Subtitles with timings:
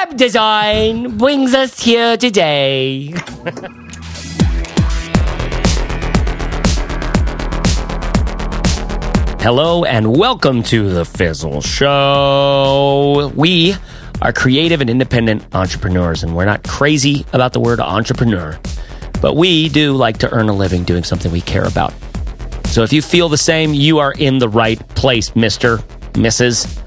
[0.00, 3.12] web design brings us here today.
[9.40, 13.30] Hello and welcome to the Fizzle Show.
[13.34, 13.74] We
[14.22, 18.58] are creative and independent entrepreneurs, and we're not crazy about the word entrepreneur,
[19.20, 21.92] but we do like to earn a living doing something we care about.
[22.66, 25.78] So if you feel the same, you are in the right place, Mister,
[26.12, 26.78] Mrs.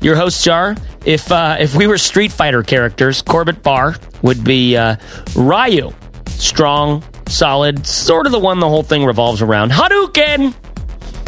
[0.00, 4.76] Your hosts are if uh, if we were Street Fighter characters, Corbett Barr would be
[4.76, 4.96] uh,
[5.34, 5.92] Ryu,
[6.28, 9.70] strong, solid, sort of the one the whole thing revolves around.
[9.72, 10.54] Hadouken.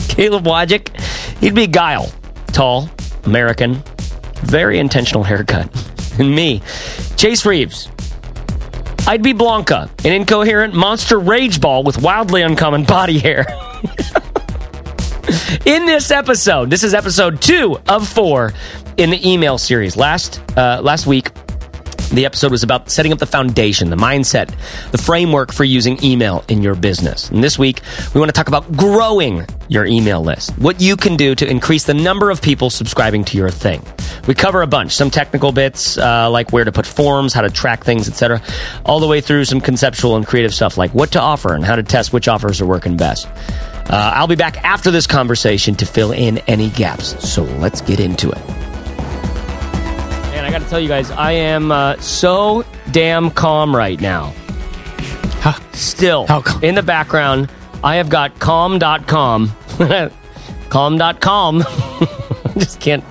[0.09, 1.01] Caleb Wojcik,
[1.41, 2.13] he'd be Guile,
[2.47, 2.89] tall,
[3.25, 3.83] American,
[4.43, 5.69] very intentional haircut.
[6.17, 6.63] And me,
[7.17, 7.89] Chase Reeves.
[9.09, 13.47] I'd be Blanka, an incoherent monster rage ball with wildly uncommon body hair.
[15.67, 18.53] in this episode, this is episode two of four
[18.97, 19.97] in the email series.
[19.97, 21.31] Last uh, last week,
[22.11, 24.55] the episode was about setting up the foundation, the mindset,
[24.91, 27.31] the framework for using email in your business.
[27.31, 27.81] And this week,
[28.15, 31.85] we want to talk about growing your email list, what you can do to increase
[31.85, 33.83] the number of people subscribing to your thing.
[34.27, 37.51] We cover a bunch, some technical bits uh, like where to put forms, how to
[37.51, 38.43] track things, etc.,
[38.85, 41.77] all the way through some conceptual and creative stuff like what to offer and how
[41.77, 43.27] to test which offers are working best.
[43.89, 47.29] Uh, I'll be back after this conversation to fill in any gaps.
[47.29, 48.39] So let's get into it.
[50.35, 54.33] And I got to tell you guys, I am uh, so damn calm right now.
[55.41, 55.59] Huh.
[55.73, 56.65] Still, calm?
[56.65, 57.51] in the background,
[57.83, 59.53] I have got calm.com.
[60.71, 61.63] calm.com.
[61.67, 63.05] I just can't.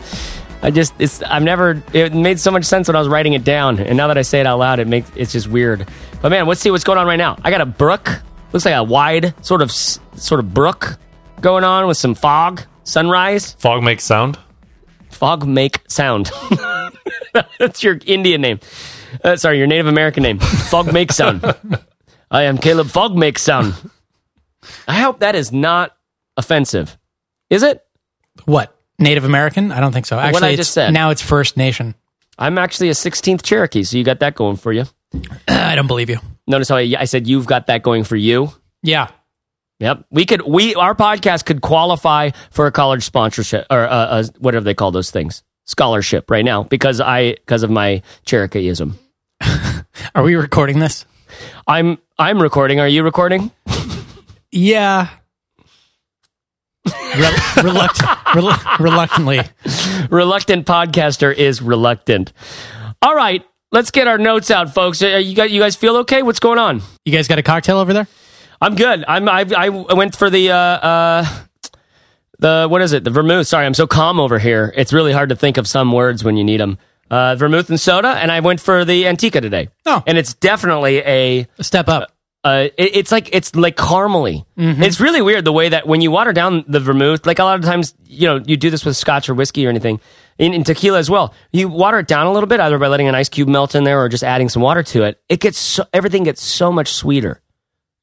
[0.63, 3.43] I just, it's, I've never, it made so much sense when I was writing it
[3.43, 3.79] down.
[3.79, 5.87] And now that I say it out loud, it makes, it's just weird.
[6.21, 7.37] But man, let's see what's going on right now.
[7.43, 8.09] I got a brook.
[8.53, 10.97] Looks like a wide sort of, sort of brook
[11.41, 13.53] going on with some fog, sunrise.
[13.53, 14.37] Fog makes sound.
[15.09, 16.31] Fog make sound.
[17.59, 18.59] That's your Indian name.
[19.23, 20.39] Uh, sorry, your Native American name.
[20.39, 21.43] Fog make sound.
[22.31, 23.73] I am Caleb Fog make sound.
[24.87, 25.95] I hope that is not
[26.37, 26.97] offensive.
[27.49, 27.83] Is it?
[28.45, 28.75] What?
[28.99, 29.71] Native American?
[29.71, 30.19] I don't think so.
[30.19, 30.93] Actually, I just said.
[30.93, 31.95] Now it's First Nation.
[32.37, 34.85] I'm actually a 16th Cherokee, so you got that going for you.
[35.47, 36.19] I don't believe you.
[36.47, 38.49] Notice how I, I said you've got that going for you.
[38.81, 39.09] Yeah.
[39.79, 40.41] Yep, we could.
[40.43, 44.91] We our podcast could qualify for a college sponsorship or uh, a, whatever they call
[44.91, 48.93] those things, scholarship right now because I because of my Cherokeeism.
[50.15, 51.05] Are we recording this?
[51.67, 52.79] I'm I'm recording.
[52.79, 53.51] Are you recording?
[54.53, 55.09] Yeah.
[56.85, 59.41] Rel- reluctant, rel- reluctantly.
[60.11, 62.33] reluctant podcaster is reluctant.
[63.01, 63.43] All right,
[63.73, 65.03] let's get our notes out, folks.
[65.03, 66.23] Uh, you guys, you guys feel okay?
[66.23, 66.81] What's going on?
[67.03, 68.07] You guys got a cocktail over there?
[68.61, 69.03] I'm good.
[69.05, 69.27] I'm.
[69.27, 71.25] I, I went for the uh, uh,
[72.39, 73.03] the what is it?
[73.03, 73.47] The vermouth.
[73.47, 74.71] Sorry, I'm so calm over here.
[74.77, 76.77] It's really hard to think of some words when you need them.
[77.11, 79.67] Uh, vermouth and soda, and I went for the Antica today.
[79.85, 80.01] Oh.
[80.07, 81.47] and it's definitely a.
[81.57, 82.11] A step up.
[82.45, 84.45] Uh, it, it's like it's like caramely.
[84.57, 87.59] It's really weird the way that when you water down the vermouth, like a lot
[87.59, 89.99] of times, you know, you do this with scotch or whiskey or anything,
[90.37, 91.33] in, in tequila as well.
[91.51, 93.83] You water it down a little bit, either by letting an ice cube melt in
[93.83, 95.21] there or just adding some water to it.
[95.29, 97.41] It gets so, everything gets so much sweeter,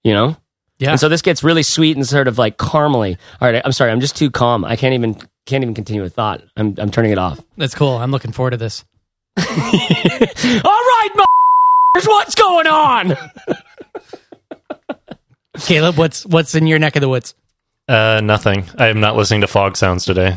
[0.04, 0.36] you know.
[0.78, 0.92] Yeah.
[0.92, 3.18] And so this gets really sweet and sort of like caramely.
[3.40, 4.64] All right, I'm sorry, I'm just too calm.
[4.64, 5.14] I can't even
[5.44, 6.42] can't even continue with thought.
[6.56, 7.38] I'm I'm turning it off.
[7.58, 7.96] That's cool.
[7.98, 8.84] I'm looking forward to this.
[9.38, 13.16] All right, m- what's going on?
[15.60, 17.34] Caleb, what's what's in your neck of the woods?
[17.88, 18.64] Uh, nothing.
[18.78, 20.36] I am not listening to fog sounds today.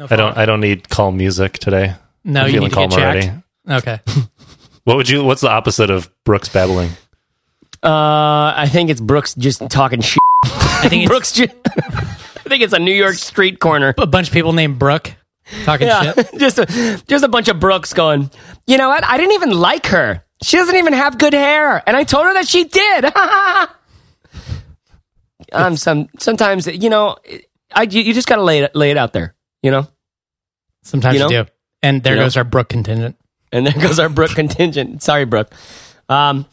[0.00, 0.36] No I don't.
[0.38, 1.94] I don't need calm music today.
[2.24, 3.86] No, I'm you feeling need to get calm checked.
[3.86, 4.00] Okay.
[4.84, 5.22] What would you?
[5.22, 6.88] What's the opposite of Brooks babbling?
[7.82, 10.18] Uh, I think it's Brooks just talking shit.
[10.42, 13.94] I think it's Brooks just, I think it's a New York street corner.
[13.98, 15.12] a bunch of people named Brooke
[15.64, 16.30] talking Yeah, shit.
[16.38, 18.30] just a, just a bunch of Brooks going.
[18.66, 19.04] You know what?
[19.04, 20.24] I didn't even like her.
[20.42, 23.04] She doesn't even have good hair, and I told her that she did.
[25.52, 27.16] um, some sometimes you know,
[27.74, 29.86] I you, you just gotta lay it lay it out there, you know.
[30.82, 31.46] Sometimes You you, do.
[31.82, 32.26] And there You know?
[32.26, 33.16] goes our Brooke contingent.
[33.52, 35.02] And there goes our Brooke contingent.
[35.02, 35.52] Sorry, Brooke.
[36.08, 36.46] Um,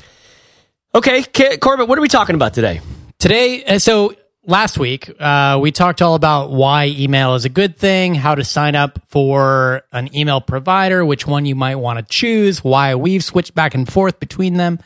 [0.96, 2.82] okay, K- Corbett, what are we talking about today?
[3.20, 4.16] Today, uh, so
[4.46, 8.44] last week, uh, we talked all about why email is a good thing, how to
[8.44, 13.24] sign up for an email provider, which one you might want to choose, why we've
[13.24, 14.80] switched back and forth between them,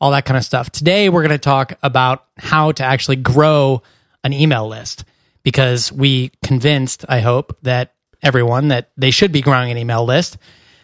[0.00, 0.70] all that kind of stuff.
[0.70, 3.82] Today, we're going to talk about how to actually grow
[4.22, 5.04] an email list
[5.44, 10.38] because we convinced, I hope, that everyone that they should be growing an email list.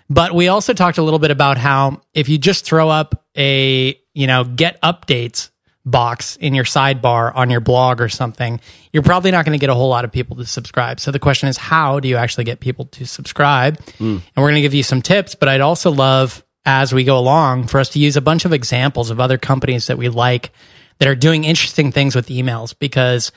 [0.08, 3.98] But we also talked a little bit about how if you just throw up a,
[4.12, 5.50] you know, get updates
[5.86, 8.60] box in your sidebar on your blog or something,
[8.92, 11.00] you're probably not going to get a whole lot of people to subscribe.
[11.00, 13.80] So the question is, how do you actually get people to subscribe?
[13.94, 14.04] Hmm.
[14.04, 17.18] And we're going to give you some tips, but I'd also love as we go
[17.18, 20.52] along for us to use a bunch of examples of other companies that we like
[20.98, 23.32] that are doing interesting things with emails because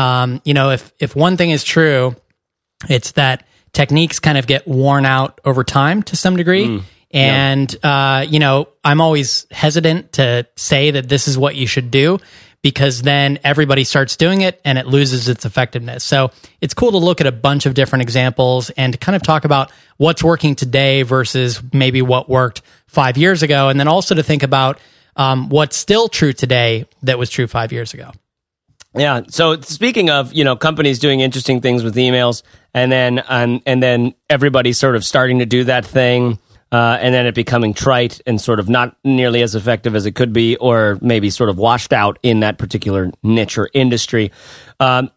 [0.00, 2.16] um, you know if if one thing is true
[2.88, 6.66] it's that techniques kind of get worn out over time to some degree.
[7.12, 11.90] And uh, you know i'm always hesitant to say that this is what you should
[11.90, 12.18] do
[12.62, 16.04] because then everybody starts doing it and it loses its effectiveness.
[16.04, 16.30] So
[16.60, 19.72] it's cool to look at a bunch of different examples and kind of talk about
[19.96, 23.70] what's working today versus maybe what worked five years ago.
[23.70, 24.78] And then also to think about
[25.16, 28.12] um, what's still true today that was true five years ago
[28.94, 29.20] Yeah.
[29.28, 32.42] So speaking of, you know, companies doing interesting things with emails,
[32.74, 36.38] and then um, and then everybody sort of starting to do that thing,
[36.72, 40.12] uh, and then it becoming trite and sort of not nearly as effective as it
[40.16, 44.32] could be, or maybe sort of washed out in that particular niche or industry.
[44.80, 45.10] Um,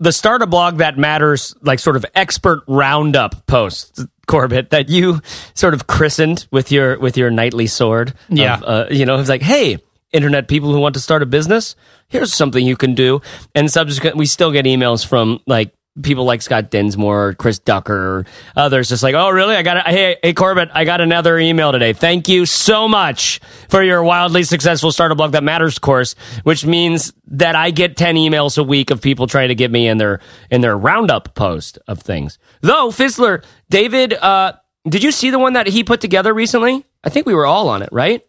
[0.00, 5.20] the start a blog that matters, like sort of expert roundup post, Corbett, that you
[5.54, 8.10] sort of christened with your with your knightly sword.
[8.10, 8.54] of, Yeah.
[8.54, 9.78] uh, you know, it's like, hey,
[10.12, 11.76] internet people who want to start a business,
[12.08, 13.20] here's something you can do.
[13.54, 15.72] And subsequent, we still get emails from like
[16.02, 18.24] people like Scott Dinsmore, Chris Ducker,
[18.56, 19.56] others, just like, oh, really?
[19.56, 21.92] I got, a, hey, hey, Corbett, I got another email today.
[21.92, 26.14] Thank you so much for your wildly successful startup blog that matters course,
[26.44, 29.88] which means that I get 10 emails a week of people trying to get me
[29.88, 30.20] in their,
[30.50, 32.38] in their roundup post of things.
[32.60, 34.52] Though, Fizzler, David, uh,
[34.88, 36.84] did you see the one that he put together recently?
[37.04, 38.24] I think we were all on it, right?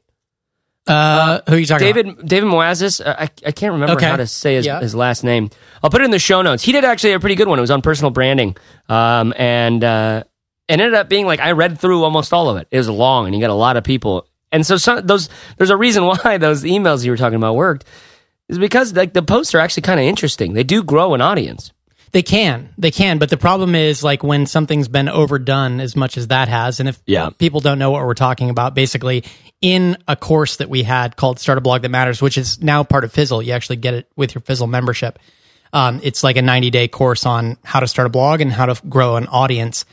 [0.90, 3.06] Uh, who are you talking about David David Moazes.
[3.06, 4.06] Uh, I, I can't remember Okay.
[4.08, 4.80] how to say his, Yeah.
[4.82, 5.50] his last name.
[5.84, 6.64] I'll put it in the show notes.
[6.64, 7.58] He did actually a pretty good one.
[7.60, 8.58] It was on personal branding,
[8.90, 10.24] um, and uh,
[10.68, 12.68] it ended up being like I read through almost all of it.
[12.72, 14.28] It was long, and you got a lot of people.
[14.52, 17.86] And so some those there's a reason why those emails you were talking about worked
[18.48, 20.54] is because like the posts are actually kind of interesting.
[20.54, 21.72] They do grow an audience.
[22.12, 26.18] They can, they can, but the problem is like when something's been overdone as much
[26.18, 27.30] as that has, and if Yeah.
[27.38, 29.24] people don't know what we're talking about, basically
[29.62, 32.84] in a course that we had called Start a Blog That Matters, which is now
[32.84, 35.20] part of Fizzle, you actually get it with your Fizzle membership.
[35.72, 38.66] Um, it's like a 90 day course on how to start a blog and how
[38.66, 39.86] to grow an audience.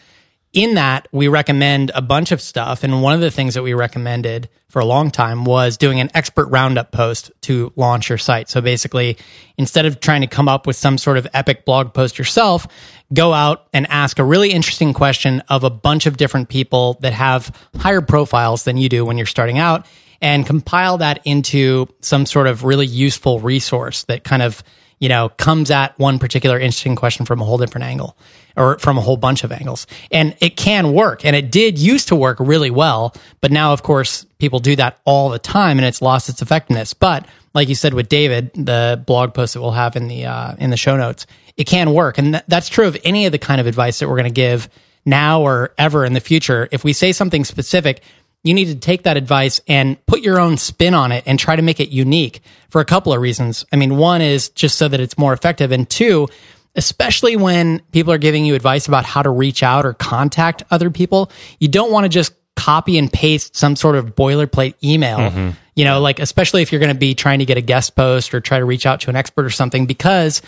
[0.56, 2.82] In that, we recommend a bunch of stuff.
[2.82, 6.11] And one of the things that we recommended for a long time was doing an
[6.14, 8.49] expert roundup post to launch your site.
[8.49, 9.19] So basically,
[9.58, 12.67] instead of trying to come up with some sort of epic blog post yourself,
[13.12, 17.12] go out and ask a really interesting question of a bunch of different people that
[17.12, 19.85] have higher profiles than you do when you're starting out
[20.23, 24.62] and compile that into some sort of really useful resource that kind of
[24.99, 28.17] you know, comes at one particular interesting question from a whole different angle
[28.56, 29.87] or from a whole bunch of angles.
[30.11, 31.25] And it can work.
[31.25, 33.14] And it did used to work really well.
[33.41, 36.94] But now, of course, people do that all the time and it's lost its effectiveness.
[36.94, 40.56] But like you said with David, the blog post that we'll have in the, uh,
[40.58, 41.26] in the show notes,
[41.56, 42.19] it can work.
[42.19, 44.31] And th- that's true of any of the kind of advice that we're going to
[44.31, 44.69] give
[45.05, 46.69] now or ever in the future.
[46.70, 48.03] If we say something specific,
[48.43, 51.56] you need to take that advice and put your own spin on it and try
[51.56, 53.64] to make it unique for a couple of reasons.
[53.73, 55.73] I mean, one is just so that it's more effective.
[55.73, 56.29] And two,
[56.76, 60.90] especially when people are giving you advice about how to reach out or contact other
[60.90, 65.19] people, you don't want to just copy and paste some sort of boilerplate email.
[65.19, 65.50] Mm-hmm.
[65.75, 68.32] You know, like especially if you're going to be trying to get a guest post
[68.34, 70.40] or try to reach out to an expert or something, because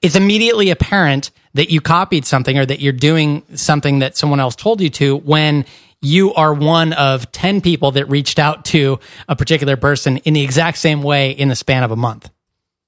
[0.00, 4.56] it's immediately apparent that you copied something or that you're doing something that someone else
[4.56, 5.64] told you to when
[6.00, 10.42] you are one of 10 people that reached out to a particular person in the
[10.42, 12.28] exact same way in the span of a month.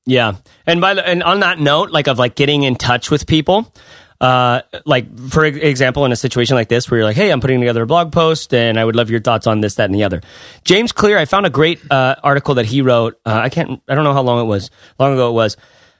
[0.06, 3.26] Yeah, and by the and on that note, like of like getting in touch with
[3.26, 3.72] people,
[4.20, 7.60] uh, like for example, in a situation like this where you're like, hey, I'm putting
[7.60, 10.04] together a blog post, and I would love your thoughts on this, that, and the
[10.04, 10.20] other.
[10.64, 13.18] James Clear, I found a great uh, article that he wrote.
[13.24, 15.56] Uh, I can't, I don't know how long it was, long ago it was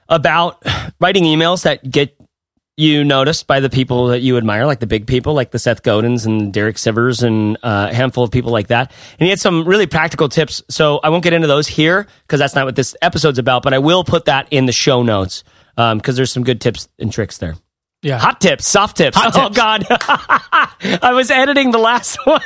[0.07, 0.63] about
[0.99, 2.15] writing emails that get
[2.77, 5.81] you noticed by the people that you admire, like the big people, like the Seth
[5.81, 8.91] Godins and Derek Sivers and uh, a handful of people like that.
[9.17, 10.61] And he had some really practical tips.
[10.69, 13.73] So I won't get into those here because that's not what this episode's about, but
[13.73, 15.43] I will put that in the show notes
[15.75, 17.55] because there's some good tips and tricks there.
[18.01, 18.19] Yeah.
[18.19, 19.17] Hot tips, soft tips.
[19.17, 19.57] Hot oh tips.
[19.57, 19.85] God,
[21.01, 22.41] I was editing the last one.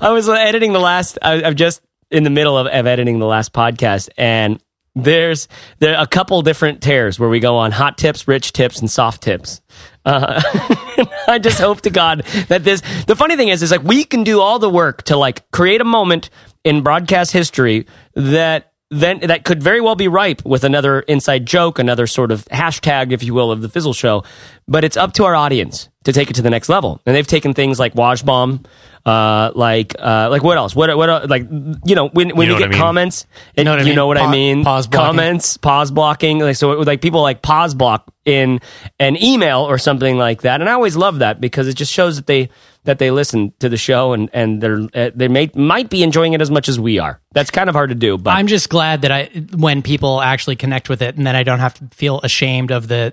[0.00, 1.18] I was editing the last.
[1.20, 4.62] I, I'm just in the middle of, of editing the last podcast, and
[4.94, 5.48] there's
[5.80, 9.22] there a couple different tears where we go on hot tips, rich tips, and soft
[9.22, 9.60] tips.
[10.04, 10.40] Uh,
[11.28, 12.82] I just hope to God that this.
[13.06, 15.80] The funny thing is, is like we can do all the work to like create
[15.80, 16.30] a moment
[16.64, 21.78] in broadcast history that then that could very well be ripe with another inside joke,
[21.78, 24.24] another sort of hashtag, if you will, of the Fizzle Show.
[24.68, 27.00] But it's up to our audience to take it to the next level.
[27.06, 28.64] And they've taken things like Washbomb,
[29.04, 30.74] uh, like uh, like what else?
[30.74, 31.42] What what uh, like
[31.84, 32.78] you know when when You you, know what get I mean.
[32.78, 33.96] comments, and know what I you mean?
[33.96, 34.64] know what I mean?
[34.64, 35.06] pause blocking.
[35.06, 36.38] comments, pause blocking.
[36.38, 38.60] Like so, it like people like pause block in
[38.98, 40.60] an email or something like that.
[40.60, 42.48] And I always love that because it just shows that they
[42.84, 46.32] that they listen to the show and and they're uh, they may might be enjoying
[46.32, 47.20] it as much as we are.
[47.32, 49.24] That's kind of hard to do, but I'm just glad that I
[49.56, 52.88] when people actually connect with it and then I don't have to feel ashamed of
[52.88, 53.12] the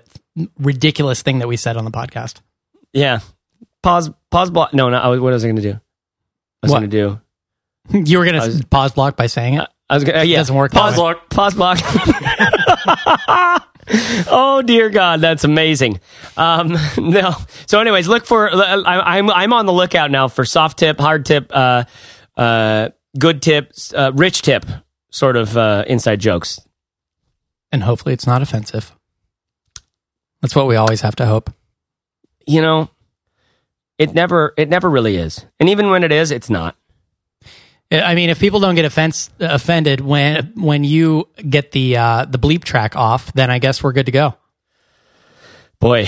[0.58, 2.40] ridiculous thing that we said on the podcast.
[2.92, 3.20] yeah.
[3.82, 4.72] Pause pause block.
[4.72, 4.96] No, no.
[4.96, 5.72] I was, what was I going to do?
[5.72, 5.80] I
[6.62, 7.20] was going to do.
[7.90, 9.68] You were going to pause block by saying it.
[9.90, 10.36] I was gonna, uh, yeah.
[10.36, 11.28] doesn't work Pause block.
[11.30, 11.78] Pause block.
[14.28, 16.00] oh dear God, that's amazing.
[16.36, 17.34] Um, no.
[17.66, 18.50] So, anyways, look for.
[18.54, 21.84] I, I'm I'm on the lookout now for soft tip, hard tip, uh,
[22.36, 24.64] uh, good tip, uh, rich tip,
[25.10, 26.60] sort of uh, inside jokes.
[27.72, 28.92] and hopefully it's not offensive.
[30.40, 31.50] That's what we always have to hope.
[32.46, 32.90] You know,
[33.98, 36.76] it never it never really is, and even when it is, it's not.
[37.92, 42.38] I mean, if people don't get offense, offended when when you get the uh, the
[42.38, 44.34] bleep track off, then I guess we're good to go.
[45.80, 46.06] Boy,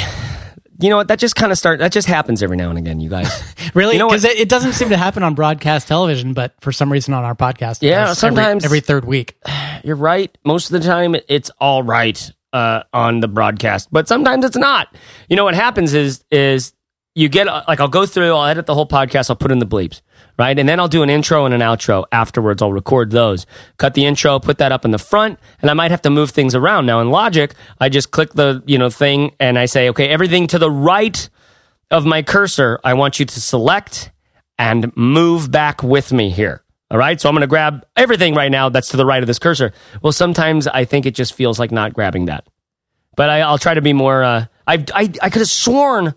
[0.81, 1.09] you know what?
[1.09, 1.81] That just kind of start.
[1.81, 3.31] That just happens every now and again, you guys.
[3.75, 6.71] Really, You know because it, it doesn't seem to happen on broadcast television, but for
[6.71, 9.37] some reason on our podcast, Yeah, does every- sometimes- every, third week.
[9.83, 10.31] You're right.
[10.45, 14.95] Most of the time, it's all right uh, on the broadcast, but sometimes it's not.
[15.29, 16.73] You know what happens is is
[17.17, 19.59] you get uh, like I'll go through, I'll edit the whole podcast, I'll put in
[19.59, 20.03] the bleeps,
[20.39, 22.63] right, and then I'll do an intro and an outro afterwards.
[22.63, 25.91] I'll record those, cut the intro, put that up in the front, and I might
[25.91, 26.87] have to move things around.
[26.87, 30.47] Now in Logic, I just click the you know thing and I say, okay, everything
[30.49, 31.29] to the right
[31.91, 34.11] of my cursor, I want you to select
[34.59, 36.63] and move back with me here.
[36.91, 37.21] All right.
[37.21, 39.73] So I'm going to grab everything right now that's to the right of this cursor.
[40.03, 42.47] Well, sometimes I think it just feels like not grabbing that.
[43.17, 44.23] But I, I'll try to be more.
[44.23, 46.15] Uh, I, I, I could have sworn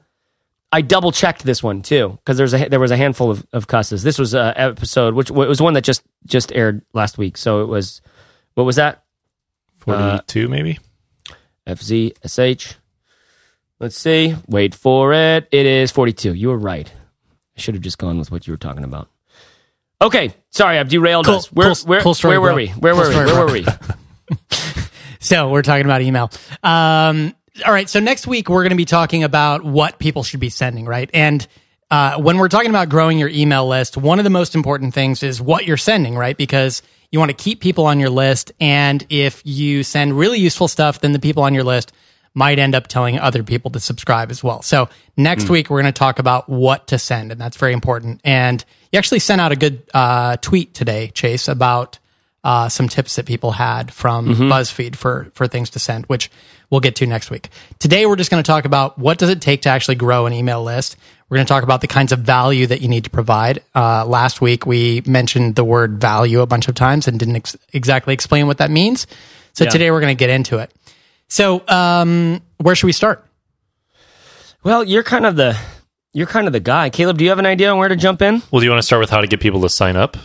[0.72, 3.68] I double checked this one too because there's a there was a handful of, of
[3.68, 4.04] cusses.
[4.04, 7.38] This was a episode which w- was one that just just aired last week.
[7.38, 8.02] So it was
[8.56, 9.04] what was that?
[9.78, 10.80] Forty-two, maybe.
[11.66, 12.76] FZSH.
[13.80, 14.36] Let's see.
[14.48, 15.48] Wait for it.
[15.52, 16.34] It is 42.
[16.34, 16.92] You were right.
[17.56, 19.08] I should have just gone with what you were talking about.
[20.02, 20.34] Okay.
[20.50, 21.52] Sorry, I've derailed Cool- us.
[21.52, 22.68] Where, cool- where, cool story, where were we?
[22.70, 23.14] Where Cool were we?
[23.14, 23.66] story, Where were we?
[25.20, 26.30] So we're talking about email.
[26.64, 27.34] Um,
[27.66, 27.90] all right.
[27.90, 31.10] So next week we're going to be talking about what people should be sending, right?
[31.14, 31.46] And
[31.90, 35.24] uh, when we're talking about growing your email list, one of the most important things
[35.24, 36.38] is what you're sending, right?
[36.38, 40.68] Because you want to keep people on your list, and if you send really useful
[40.68, 41.94] stuff, then the people on your list
[42.34, 44.62] might end up telling other people to subscribe as well.
[44.62, 48.20] So next week we're going to talk about what to send, and that's very important.
[48.26, 51.98] And you actually sent out a good uh, tweet today, Chase, about
[52.44, 56.30] uh, some tips that people had from BuzzFeed for for things to send, which
[56.70, 57.50] we'll get to next week.
[57.80, 60.34] Today, we're just going to talk about what does it take to actually grow an
[60.34, 60.96] email list.
[61.30, 63.62] We're going to talk about the kinds of value that you need to provide.
[63.76, 67.58] Uh, last week, we mentioned the word value a bunch of times and didn't ex-
[67.74, 69.08] exactly explain what that means.
[69.54, 69.70] So Yeah.
[69.72, 70.72] today, we're going to get into it.
[71.28, 73.26] So, um, where should we start?
[74.64, 75.58] Well, you're kind of the
[76.14, 76.90] you're kind of the guy.
[76.90, 78.42] Caleb, do you have an idea on where to jump in?
[78.52, 80.18] Well, do you want to start with how to get people to sign up,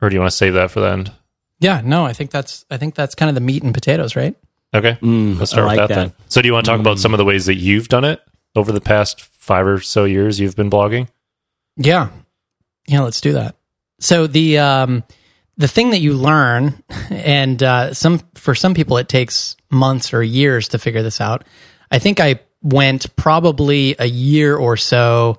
[0.00, 1.12] or do you want to save that for the end?
[1.60, 4.36] Yeah, no, I think that's I think that's kind of the meat and potatoes, right?
[4.74, 6.12] Okay, let's start I with like that, then.
[6.28, 8.20] So, do you want to talk about some of the ways that you've done it
[8.54, 11.08] over the past five or so years you've been blogging?
[11.76, 12.10] Yeah.
[12.86, 13.56] Yeah, let's do that.
[14.00, 15.04] So the um
[15.56, 20.22] the thing that you learn and uh some for some people it takes months or
[20.22, 21.44] years to figure this out.
[21.90, 25.38] I think I went probably a year or so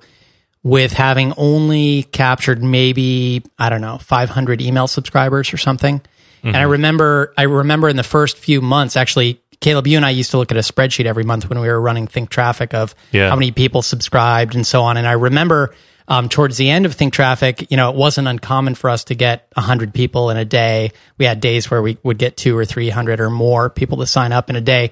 [0.62, 6.00] with having only captured maybe I don't know 500 email subscribers or something.
[6.42, 10.10] And I remember I remember in the first few months actually Caleb you and I
[10.10, 12.94] used to look at a spreadsheet every month when we were running Think Traffic of
[13.12, 13.28] Yeah.
[13.28, 15.74] how many people subscribed and so on and I remember
[16.08, 19.14] um, towards the end of Think Traffic, you know, it wasn't uncommon for us to
[19.14, 20.90] get 100 people in a day.
[21.18, 24.32] We had days where we would get two or 300 or more people to sign
[24.32, 24.90] up in a day.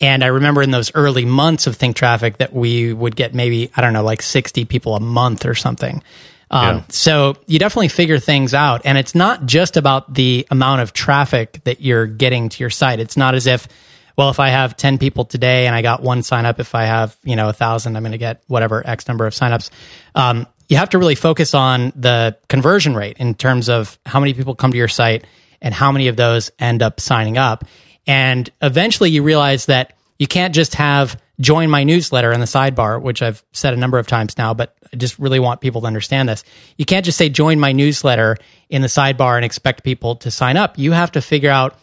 [0.00, 3.72] And I remember in those early months of Think Traffic that we would get maybe,
[3.76, 6.04] I don't know, like 60 people a month or something.
[6.50, 6.82] Um, Yeah.
[6.88, 8.82] So you definitely figure things out.
[8.84, 12.98] And it's not just about the amount of traffic that you're getting to your site.
[13.00, 13.68] It's not as if,
[14.16, 16.84] well, if I have 10 people today and I got one sign up, if I
[16.84, 19.70] have, you know, a thousand, I'm going to get whatever X number of signups.
[20.14, 24.34] Um, you have to really focus on the conversion rate in terms of how many
[24.34, 25.24] people come to your site
[25.60, 27.64] and how many of those end up signing up.
[28.06, 33.00] And eventually you realize that you can't just have join my newsletter in the sidebar,
[33.00, 35.86] which I've said a number of times now, but I just really want people to
[35.86, 36.44] understand this.
[36.76, 38.36] You can't just say join my newsletter
[38.68, 40.78] in the sidebar and expect people to sign up.
[40.78, 41.78] You have to figure out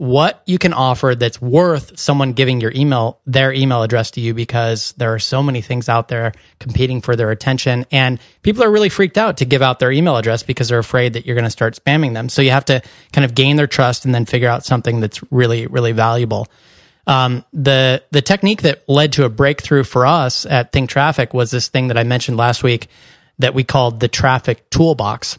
[0.00, 4.32] what you can offer that's worth someone giving your email their email address to you
[4.32, 8.70] because there are so many things out there competing for their attention and people are
[8.70, 11.44] really freaked out to give out their email address because they're afraid that you're going
[11.44, 12.80] to start spamming them so you have to
[13.12, 16.48] kind of gain their trust and then figure out something that's really really valuable
[17.06, 21.50] um, the the technique that led to a breakthrough for us at think traffic was
[21.50, 22.88] this thing that i mentioned last week
[23.38, 25.38] that we called the traffic toolbox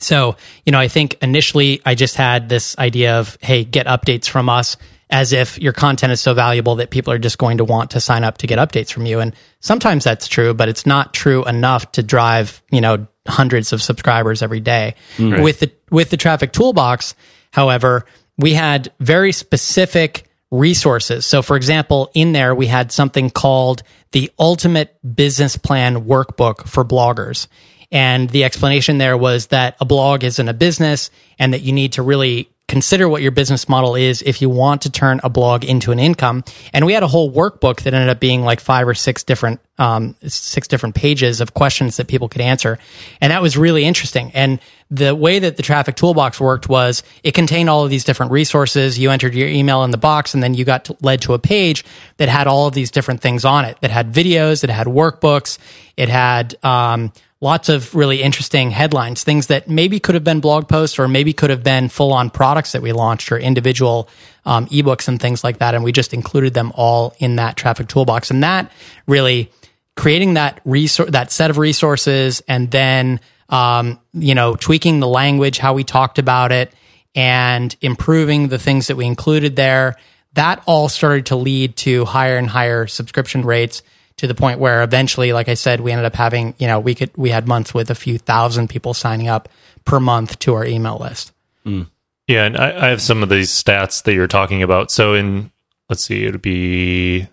[0.00, 4.28] so, you know, I think initially I just had this idea of, hey, get updates
[4.28, 4.76] from us
[5.10, 8.00] as if your content is so valuable that people are just going to want to
[8.00, 9.20] sign up to get updates from you.
[9.20, 13.82] And sometimes that's true, but it's not true enough to drive, you know, hundreds of
[13.82, 14.94] subscribers every day.
[15.18, 15.42] Right.
[15.42, 17.14] With the with the traffic toolbox,
[17.50, 18.06] however,
[18.38, 21.26] we had very specific resources.
[21.26, 26.84] So for example, in there we had something called the ultimate business plan workbook for
[26.84, 27.46] bloggers.
[27.92, 31.94] And the explanation there was that a blog isn't a business and that you need
[31.94, 35.64] to really consider what your business model is if you want to turn a blog
[35.64, 36.44] into an income.
[36.72, 39.60] And we had a whole workbook that ended up being like five or six different,
[39.76, 42.78] um, six different pages of questions that people could answer.
[43.20, 44.30] And that was really interesting.
[44.34, 48.30] And the way that the traffic toolbox worked was it contained all of these different
[48.30, 49.00] resources.
[49.00, 51.40] You entered your email in the box and then you got to, led to a
[51.40, 51.84] page
[52.18, 55.58] that had all of these different things on it that had videos, that had workbooks,
[55.96, 60.68] it had, um, lots of really interesting headlines, things that maybe could have been blog
[60.68, 64.08] posts or maybe could have been full on products that we launched or individual
[64.44, 65.74] um, ebooks and things like that.
[65.74, 68.30] And we just included them all in that traffic toolbox.
[68.30, 68.70] And that
[69.06, 69.50] really
[69.96, 75.58] creating that resource, that set of resources and then, um, you know, tweaking the language,
[75.58, 76.72] how we talked about it
[77.14, 79.96] and improving the things that we included there.
[80.34, 83.82] That all started to lead to higher and higher subscription rates
[84.20, 86.94] to the point where eventually, like I said, we ended up having, you know, we
[86.94, 89.48] could, we had months with a few thousand people signing up
[89.86, 91.32] per month to our email list.
[91.64, 91.88] Mm.
[92.28, 92.44] Yeah.
[92.44, 94.90] And I, I, have some of these stats that you're talking about.
[94.90, 95.50] So in,
[95.88, 97.28] let's see, it would be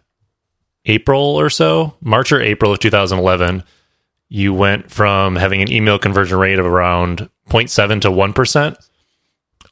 [0.86, 3.66] April or so, March or April of 2011,
[4.30, 8.78] you went from having an email conversion rate of around 0.7 to 1%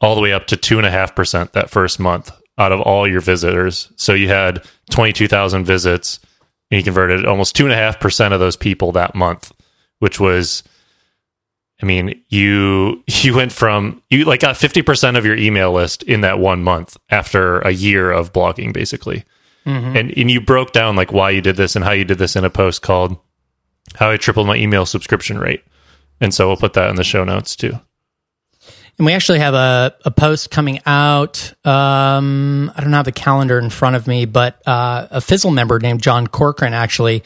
[0.02, 3.90] all the way up to 2.5% that first month out of all your visitors.
[3.96, 6.30] So you had 22,000 visits and
[6.76, 9.52] he converted almost two and a half percent of those people that month,
[10.00, 10.64] which was,
[11.82, 16.04] I mean, you you went from you like got fifty percent of your email list
[16.04, 19.24] in that one month after a year of blogging, basically,
[19.66, 19.96] mm-hmm.
[19.96, 22.36] and and you broke down like why you did this and how you did this
[22.36, 23.18] in a post called
[23.96, 25.64] "How I Tripled My Email Subscription Rate,"
[26.20, 27.80] and so we'll put that in the show notes too.
[28.98, 31.54] And we actually have a, a post coming out.
[31.66, 35.80] Um, I don't have the calendar in front of me, but uh, a Fizzle member
[35.80, 37.24] named John Corcoran actually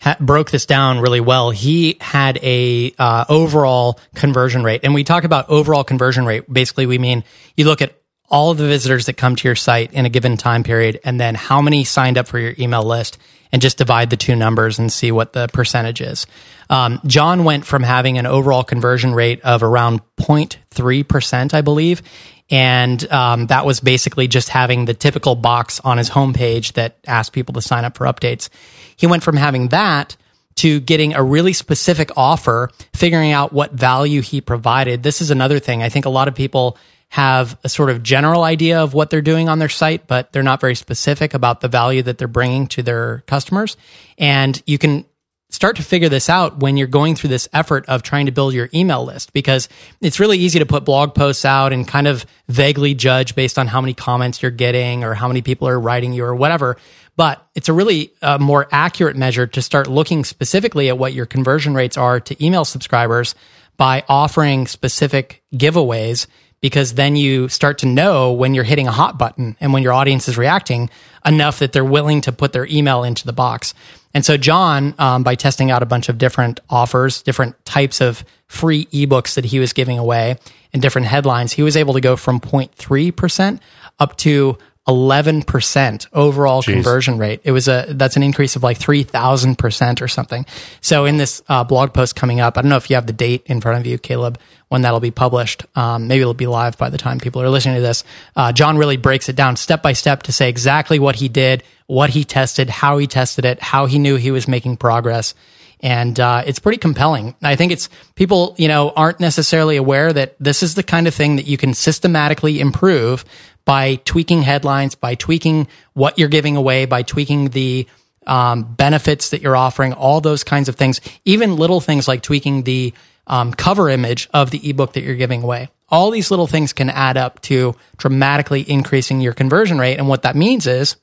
[0.00, 1.50] ha- broke this down really well.
[1.50, 6.50] He had a uh, overall conversion rate, and we talk about overall conversion rate.
[6.52, 7.24] Basically, we mean
[7.56, 7.94] you look at
[8.30, 11.20] all of the visitors that come to your site in a given time period, and
[11.20, 13.18] then how many signed up for your email list,
[13.52, 16.26] and just divide the two numbers and see what the percentage is.
[16.70, 22.02] Um, John went from having an overall conversion rate of around 0.3%, I believe.
[22.50, 27.32] And um, that was basically just having the typical box on his homepage that asked
[27.32, 28.48] people to sign up for updates.
[28.96, 30.16] He went from having that
[30.56, 35.02] to getting a really specific offer, figuring out what value he provided.
[35.02, 35.82] This is another thing.
[35.82, 36.76] I think a lot of people
[37.10, 40.42] have a sort of general idea of what they're doing on their site, but they're
[40.42, 43.76] not very specific about the value that they're bringing to their customers.
[44.18, 45.06] And you can
[45.50, 48.52] start to figure this out when you're going through this effort of trying to build
[48.52, 49.68] your email list because
[50.02, 53.66] it's really easy to put blog posts out and kind of vaguely judge based on
[53.66, 56.76] how many comments you're getting or how many people are writing you or whatever.
[57.16, 61.26] But it's a really uh, more accurate measure to start looking specifically at what your
[61.26, 63.34] conversion rates are to email subscribers
[63.78, 66.26] by offering specific giveaways
[66.60, 69.92] because then you start to know when you're hitting a hot button and when your
[69.92, 70.90] audience is reacting
[71.24, 73.74] enough that they're willing to put their email into the box.
[74.14, 78.24] And so John, um, by testing out a bunch of different offers, different types of
[78.46, 80.38] free ebooks that he was giving away
[80.72, 83.60] and different headlines, he was able to go from 0.3%
[83.98, 86.72] up to 11% overall Jeez.
[86.72, 87.40] conversion rate.
[87.44, 90.46] It was a, that's an increase of like 3000% or something.
[90.80, 93.12] So in this uh, blog post coming up, I don't know if you have the
[93.12, 95.66] date in front of you, Caleb, when that'll be published.
[95.76, 98.02] Um, maybe it'll be live by the time people are listening to this.
[98.34, 101.62] Uh, John really breaks it down step by step to say exactly what he did,
[101.86, 105.34] what he tested, how he tested it, how he knew he was making progress
[105.80, 107.34] and uh, it's pretty compelling.
[107.42, 111.14] I think it's people, you know, aren't necessarily aware that this is the kind of
[111.14, 113.24] thing that you can systematically improve
[113.68, 117.86] by tweaking headlines, by tweaking what you're giving away, by tweaking the
[118.26, 122.62] um, benefits that you're offering, all those kinds of things, even little things like tweaking
[122.62, 122.94] the
[123.26, 125.68] um, cover image of the ebook that you're giving away.
[125.90, 129.98] all these little things can add up to dramatically increasing your conversion rate.
[129.98, 130.96] And what that means is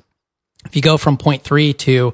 [0.65, 2.13] if you go from 0.3 to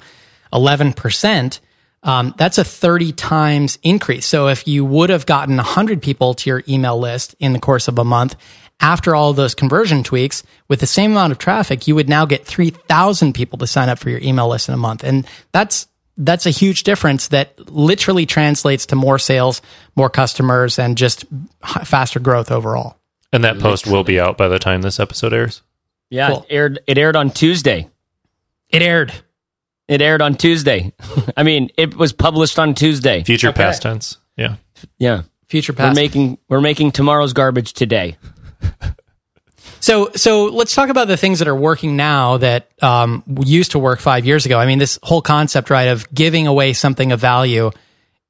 [0.51, 1.59] 11%,
[2.03, 4.25] um, that's a 30 times increase.
[4.25, 7.87] So if you would have gotten 100 people to your email list in the course
[7.87, 8.35] of a month,
[8.81, 12.45] after all those conversion tweaks, with the same amount of traffic, you would now get
[12.45, 15.03] 3,000 people to sign up for your email list in a month.
[15.03, 19.61] And that's that's a huge difference that literally translates to more sales,
[19.95, 21.25] more customers, and just
[21.85, 22.97] faster growth overall.
[23.31, 25.61] And that post will be out by the time this episode airs.
[26.09, 26.45] Yeah, cool.
[26.49, 26.79] it aired.
[26.85, 27.89] It aired on Tuesday.
[28.69, 29.13] It aired.
[29.87, 30.93] It aired on Tuesday.
[31.37, 33.23] I mean, it was published on Tuesday.
[33.23, 33.63] Future okay.
[33.63, 34.17] past tense.
[34.37, 34.57] Yeah.
[34.97, 35.23] Yeah.
[35.47, 35.95] Future past.
[35.95, 38.17] We're making we're making tomorrow's garbage today.
[39.82, 43.80] So, so let's talk about the things that are working now that um, used to
[43.80, 44.60] work five years ago.
[44.60, 47.71] I mean, this whole concept, right, of giving away something of value,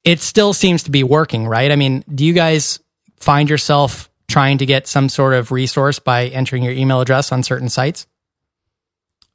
[0.02, 1.70] it still seems to be working, right?
[1.70, 2.80] I mean, do you guys
[3.20, 7.42] find yourself trying to get some sort of resource by entering your email address on
[7.42, 8.06] certain sites?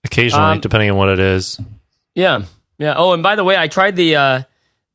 [0.04, 1.60] Occasionally, um, depending on what it is.
[2.16, 2.46] Yeah,
[2.80, 2.96] yeah.
[2.98, 4.42] Oh, and by the way, I tried the uh,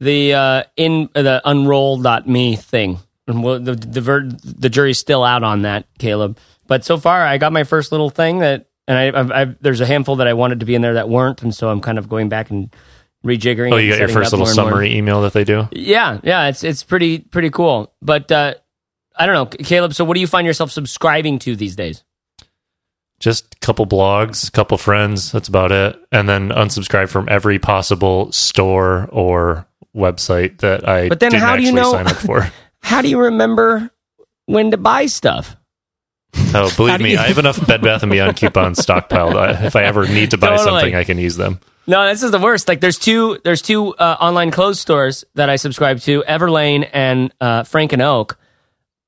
[0.00, 2.98] the uh, in uh, the unroll.me thing.
[3.26, 6.38] The the the, the jury's still out on that, Caleb.
[6.66, 9.80] But so far, I got my first little thing that, and I, I've, I've, there's
[9.80, 11.98] a handful that I wanted to be in there that weren't, and so I'm kind
[11.98, 12.74] of going back and
[13.24, 13.72] rejiggering.
[13.72, 15.68] Oh, you got your first little summary email that they do.
[15.72, 17.92] Yeah, yeah, it's it's pretty pretty cool.
[18.00, 18.54] But uh,
[19.16, 19.94] I don't know, Caleb.
[19.94, 22.04] So, what do you find yourself subscribing to these days?
[23.20, 25.30] Just a couple blogs, a couple friends.
[25.30, 25.96] That's about it.
[26.10, 31.08] And then unsubscribe from every possible store or website that I.
[31.08, 31.92] But then, how do you know?
[32.82, 32.94] Sign up for.
[32.94, 33.90] how do you remember
[34.46, 35.56] when to buy stuff?
[36.54, 37.18] Oh, believe me, you...
[37.18, 39.64] I have enough Bed Bath and Beyond coupons stockpiled.
[39.64, 40.80] If I ever need to buy totally.
[40.80, 41.60] something, I can use them.
[41.86, 42.68] No, this is the worst.
[42.68, 47.32] Like, there's two there's two uh, online clothes stores that I subscribe to, Everlane and
[47.40, 48.38] uh, Frank and Oak,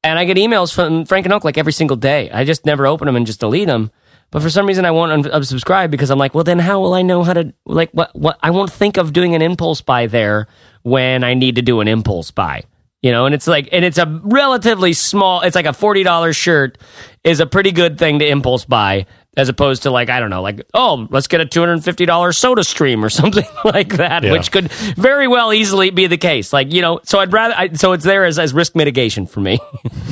[0.03, 2.31] and I get emails from Frank and Oak like every single day.
[2.31, 3.93] I just never open them and just delete them.
[4.33, 7.03] But for some reason, I won't unsubscribe because I'm like, well, then how will I
[7.03, 10.49] know how to like what what I won't think of doing an impulse buy there
[10.83, 12.65] when I need to do an impulse buy
[13.05, 16.79] you know, and it's like, and it's a relatively small, it's like a $40 shirt
[17.23, 19.05] is a pretty good thing to impulse buy
[19.37, 23.05] as opposed to like, I don't know, like, oh, let's get a $250 soda stream
[23.05, 24.33] or something like that, yeah.
[24.33, 26.51] which could very well easily be the case.
[26.51, 29.41] Like, you know, so I'd rather, I, so it's there as, as risk mitigation for
[29.41, 29.59] me,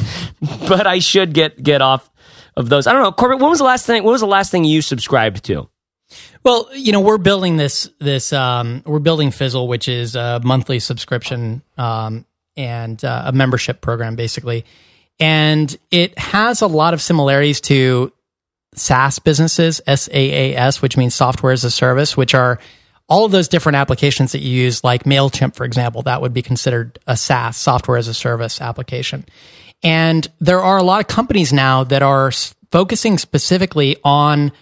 [0.68, 2.11] but I should get, get off
[2.59, 2.87] of those.
[2.87, 4.83] I don't know, Corbett, when was the last thing, what was the last thing you
[4.83, 5.66] subscribed to?
[6.44, 10.78] Well, you know, we're building this this um, we're building Fizzle, which is a monthly
[10.78, 14.64] subscription um, and uh, a membership program, basically.
[15.18, 18.12] And it has a lot of similarities to
[18.74, 22.58] SaaS businesses, SaaS, which means software as a service, which are
[23.08, 26.42] all of those different applications that you use, like MailChimp, for example, that would be
[26.42, 29.26] considered a SaaS, software as a service application.
[29.82, 32.32] And there are a lot of companies now that are
[32.70, 34.52] focusing specifically on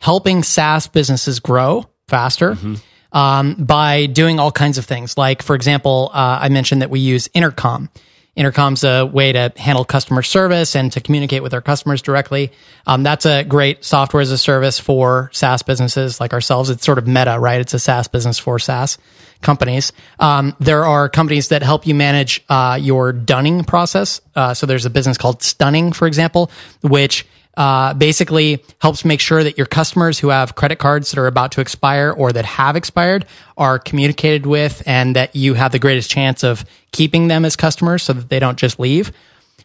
[0.00, 2.52] helping SaaS businesses grow faster.
[2.52, 2.76] Mm-hmm
[3.12, 5.16] um, by doing all kinds of things.
[5.16, 7.88] Like, for example, uh, I mentioned that we use Intercom.
[8.36, 12.52] Intercom's a way to handle customer service and to communicate with our customers directly.
[12.86, 16.70] Um, that's a great software as a service for SaaS businesses like ourselves.
[16.70, 17.60] It's sort of meta, right?
[17.60, 18.96] It's a SaaS business for SaaS
[19.42, 19.92] companies.
[20.20, 24.20] Um, there are companies that help you manage uh, your dunning process.
[24.36, 26.50] Uh, so there's a business called Stunning, for example,
[26.82, 27.26] which
[27.58, 31.50] uh, basically helps make sure that your customers who have credit cards that are about
[31.50, 36.08] to expire or that have expired are communicated with and that you have the greatest
[36.08, 39.10] chance of keeping them as customers so that they don't just leave.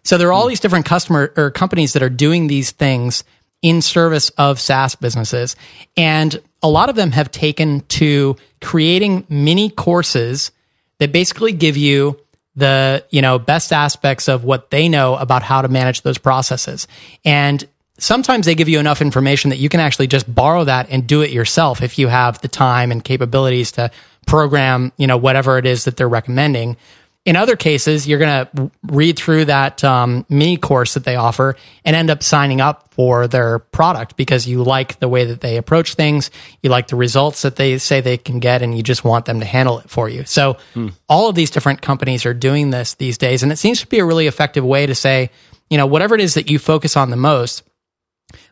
[0.01, 3.23] So there are all these different customer or companies that are doing these things
[3.61, 5.55] in service of SaaS businesses.
[5.95, 10.51] And a lot of them have taken to creating mini courses
[10.97, 12.19] that basically give you
[12.55, 16.87] the you know best aspects of what they know about how to manage those processes
[17.25, 21.07] and sometimes they give you enough information that you can actually just borrow that and
[21.07, 23.91] do it yourself if you have the time and capabilities to
[24.25, 26.77] program, you know, whatever it is that they're recommending.
[27.25, 31.55] In other cases, you're going to read through that um, mini course that they offer
[31.85, 35.55] and end up signing up for their product because you like the way that they
[35.55, 39.05] approach things, you like the results that they say they can get, and you just
[39.05, 40.25] want them to handle it for you.
[40.25, 40.89] So, hmm.
[41.07, 43.99] all of these different companies are doing this these days, and it seems to be
[43.99, 45.29] a really effective way to say,
[45.69, 47.63] you know, whatever it is that you focus on the most,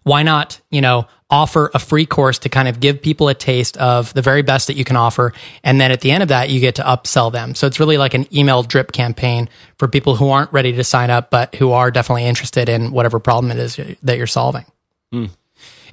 [0.03, 3.77] why not, you know, offer a free course to kind of give people a taste
[3.77, 5.31] of the very best that you can offer.
[5.63, 7.55] And then at the end of that, you get to upsell them.
[7.55, 11.09] So it's really like an email drip campaign for people who aren't ready to sign
[11.09, 14.65] up, but who are definitely interested in whatever problem it is that you're solving.
[15.13, 15.29] Mm.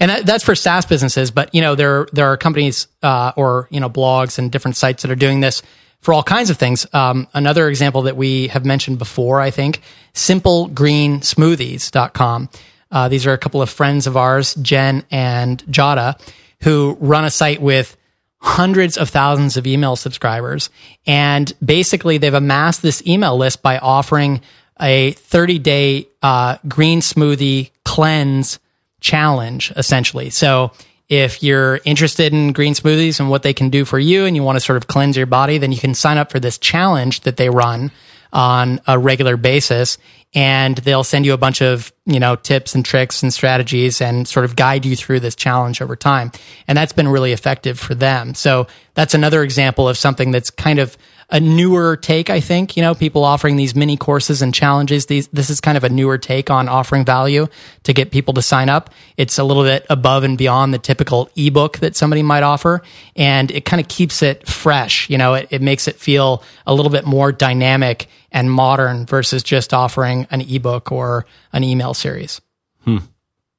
[0.00, 3.66] And that, that's for SaaS businesses, but you know there there are companies uh, or
[3.70, 5.62] you know blogs and different sites that are doing this
[6.00, 6.86] for all kinds of things.
[6.92, 9.80] Um, another example that we have mentioned before, I think,
[10.14, 12.48] simplegreensmoothies.com.
[12.90, 16.20] Uh, these are a couple of friends of ours, Jen and Jada,
[16.62, 17.96] who run a site with
[18.40, 20.70] hundreds of thousands of email subscribers.
[21.06, 24.40] And basically, they've amassed this email list by offering
[24.80, 28.58] a 30 day uh, green smoothie cleanse
[29.00, 30.30] challenge, essentially.
[30.30, 30.72] So
[31.08, 34.42] if you're interested in green smoothies and what they can do for you and you
[34.42, 37.20] want to sort of cleanse your body, then you can sign up for this challenge
[37.22, 37.90] that they run
[38.32, 39.96] on a regular basis
[40.34, 44.28] and they'll send you a bunch of you know tips and tricks and strategies and
[44.28, 46.32] sort of guide you through this challenge over time.
[46.66, 48.34] And that's been really effective for them.
[48.34, 50.96] So that's another example of something that's kind of
[51.30, 55.28] a newer take i think you know people offering these mini courses and challenges these
[55.28, 57.46] this is kind of a newer take on offering value
[57.82, 61.28] to get people to sign up it's a little bit above and beyond the typical
[61.36, 62.82] ebook that somebody might offer
[63.16, 66.74] and it kind of keeps it fresh you know it, it makes it feel a
[66.74, 72.40] little bit more dynamic and modern versus just offering an ebook or an email series.
[72.80, 72.98] Hmm.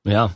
[0.04, 0.30] Yeah.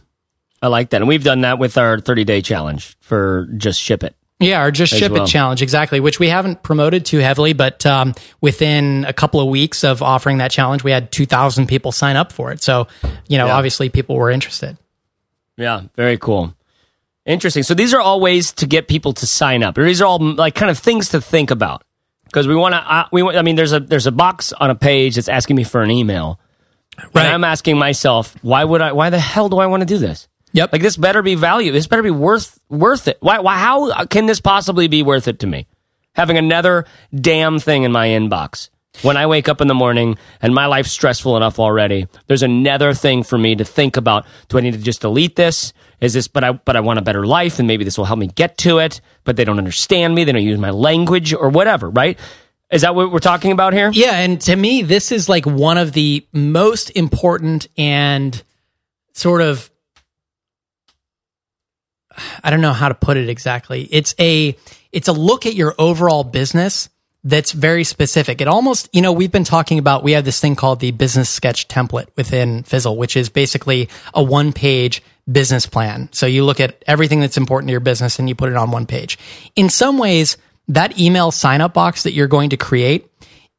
[0.61, 1.01] I like that.
[1.01, 4.15] And we've done that with our 30 day challenge for just ship it.
[4.39, 5.23] Yeah, or just ship well.
[5.23, 9.47] it challenge, exactly, which we haven't promoted too heavily, but um, within a couple of
[9.47, 12.61] weeks of offering that challenge, we had 2,000 people sign up for it.
[12.61, 12.87] So,
[13.27, 13.55] you know, yeah.
[13.55, 14.77] obviously people were interested.
[15.55, 16.53] Yeah, very cool.
[17.25, 17.63] Interesting.
[17.63, 19.75] So these are all ways to get people to sign up.
[19.75, 21.83] These are all like kind of things to think about
[22.25, 22.79] because we want to.
[22.79, 25.63] Uh, we I mean, there's a there's a box on a page that's asking me
[25.63, 26.39] for an email.
[26.97, 27.25] Right.
[27.25, 28.91] And I'm asking myself, why would I?
[28.91, 30.27] Why the hell do I want to do this?
[30.53, 30.71] Yep.
[30.71, 31.71] Like this better be value.
[31.71, 33.17] This better be worth worth it.
[33.19, 33.39] Why?
[33.39, 33.57] Why?
[33.57, 35.67] How can this possibly be worth it to me?
[36.15, 38.69] Having another damn thing in my inbox.
[39.01, 42.93] When I wake up in the morning and my life's stressful enough already, there's another
[42.93, 44.27] thing for me to think about.
[44.49, 45.73] Do I need to just delete this?
[45.99, 48.19] Is this, but I, but I want a better life and maybe this will help
[48.19, 50.25] me get to it, but they don't understand me.
[50.25, 52.19] They don't use my language or whatever, right?
[52.71, 53.89] Is that what we're talking about here?
[53.91, 54.17] Yeah.
[54.17, 58.43] And to me, this is like one of the most important and
[59.13, 59.71] sort of,
[62.43, 63.87] I don't know how to put it exactly.
[63.91, 64.57] It's a,
[64.91, 66.89] it's a look at your overall business
[67.23, 68.41] that's very specific.
[68.41, 71.29] It almost, you know, we've been talking about, we have this thing called the business
[71.29, 76.09] sketch template within Fizzle, which is basically a one page business plan.
[76.11, 78.71] So you look at everything that's important to your business and you put it on
[78.71, 79.17] one page.
[79.55, 83.09] In some ways, that email sign up box that you're going to create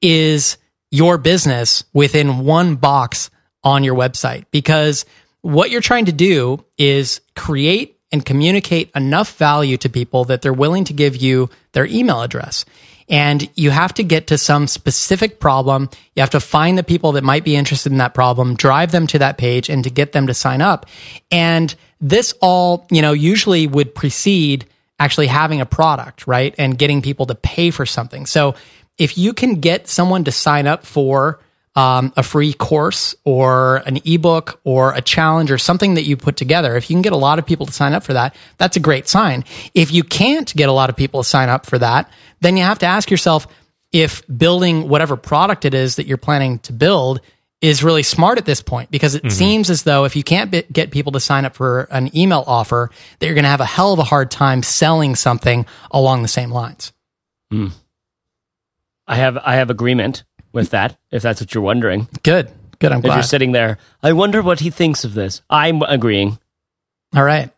[0.02, 0.58] is
[0.90, 3.30] your business within one box
[3.62, 5.06] on your website because
[5.40, 10.53] what you're trying to do is create and communicate enough value to people that they're
[10.53, 12.64] willing to give you their email address
[13.09, 15.90] and you have to get to some specific problem.
[16.14, 19.07] You have to find the people that might be interested in that problem, drive them
[19.09, 20.87] to that page and to get them to sign up.
[21.31, 24.66] And this all, you know, usually would precede
[24.98, 26.55] actually having a product, right?
[26.57, 28.27] And getting people to pay for something.
[28.27, 28.55] So
[28.96, 31.40] if you can get someone to sign up for
[31.74, 36.37] um, a free course or an ebook or a challenge or something that you put
[36.37, 38.76] together, if you can get a lot of people to sign up for that, that's
[38.76, 39.44] a great sign.
[39.74, 42.10] If you can't get a lot of people to sign up for that,
[42.40, 43.46] then you have to ask yourself
[43.92, 47.20] if building whatever product it is that you're planning to build
[47.60, 49.30] is really smart at this point because it mm-hmm.
[49.30, 52.44] seems as though if you can't be- get people to sign up for an email
[52.46, 56.22] offer, that you're going to have a hell of a hard time selling something along
[56.22, 56.92] the same lines.
[57.52, 57.72] Mm.
[59.06, 62.08] I have I have agreement with that, if that's what you're wondering.
[62.22, 62.50] Good.
[62.78, 62.92] Good.
[62.92, 63.14] I'm if glad.
[63.16, 65.42] you're sitting there, I wonder what he thinks of this.
[65.50, 66.38] I'm agreeing.
[67.14, 67.50] All right.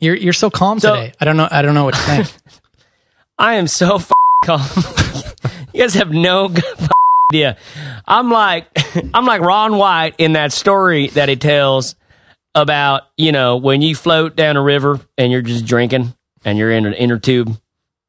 [0.00, 1.12] You're you're so calm so, today.
[1.20, 1.48] I don't know.
[1.50, 2.32] I don't know what to think.
[3.38, 4.10] I am so f-
[4.44, 4.60] calm.
[5.72, 6.88] you guys have no f-
[7.32, 7.56] idea.
[8.06, 8.66] I'm like
[9.12, 11.96] I'm like Ron White in that story that he tells
[12.54, 16.70] about you know when you float down a river and you're just drinking and you're
[16.70, 17.56] in an inner tube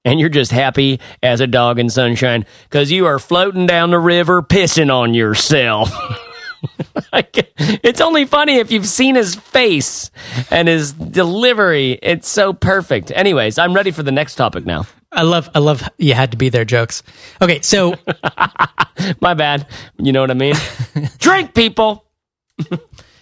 [0.05, 3.99] and you're just happy as a dog in sunshine because you are floating down the
[3.99, 5.91] river pissing on yourself.
[7.13, 10.11] it's only funny if you've seen his face
[10.51, 11.99] and his delivery.
[12.01, 13.11] It's so perfect.
[13.11, 14.85] Anyways, I'm ready for the next topic now.
[15.11, 17.01] I love, I love you had to be there jokes.
[17.41, 17.95] Okay, so
[19.21, 19.67] my bad.
[19.97, 20.55] You know what I mean?
[21.17, 22.05] Drink, people.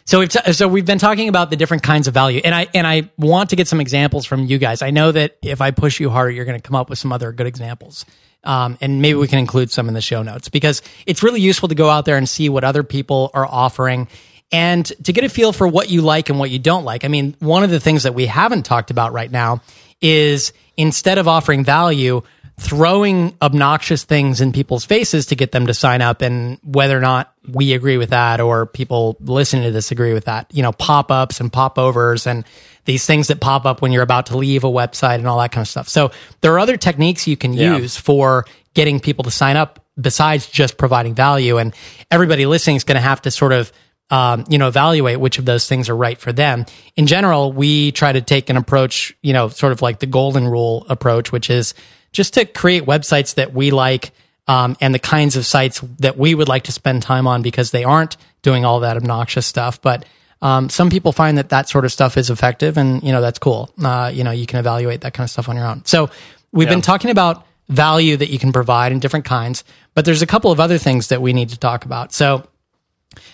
[0.07, 2.67] So we've t- so we've been talking about the different kinds of value, and I
[2.73, 4.81] and I want to get some examples from you guys.
[4.81, 7.11] I know that if I push you harder, you're going to come up with some
[7.11, 8.05] other good examples,
[8.45, 11.67] um, and maybe we can include some in the show notes because it's really useful
[11.67, 14.07] to go out there and see what other people are offering.
[14.49, 17.03] And to get a feel for what you like and what you don't like.
[17.03, 19.61] I mean, one of the things that we haven't talked about right now
[19.99, 22.21] is instead of offering value,
[22.59, 27.01] throwing obnoxious things in people's faces to get them to sign up and whether or
[27.01, 30.71] not we agree with that or people listening to this agree with that you know
[30.71, 32.45] pop-ups and pop-overs and
[32.85, 35.51] these things that pop up when you're about to leave a website and all that
[35.51, 36.09] kind of stuff so
[36.41, 37.77] there are other techniques you can yeah.
[37.77, 38.43] use for
[38.73, 41.57] getting people to sign up besides just providing value.
[41.57, 41.73] And
[42.11, 43.71] everybody listening is going to have to sort of
[44.09, 46.65] um, you know, evaluate which of those things are right for them.
[46.95, 50.47] In general, we try to take an approach, you know, sort of like the golden
[50.47, 51.73] rule approach, which is
[52.11, 54.11] just to create websites that we like
[54.47, 57.71] um, and the kinds of sites that we would like to spend time on because
[57.71, 59.81] they aren't doing all that obnoxious stuff.
[59.81, 60.05] But
[60.41, 63.39] um, some people find that that sort of stuff is effective, and you know that's
[63.39, 63.69] cool.
[63.83, 65.83] Uh, you know, you can evaluate that kind of stuff on your own.
[65.85, 66.09] So
[66.51, 66.75] we've yeah.
[66.75, 70.51] been talking about value that you can provide in different kinds, but there's a couple
[70.51, 72.13] of other things that we need to talk about.
[72.13, 72.47] So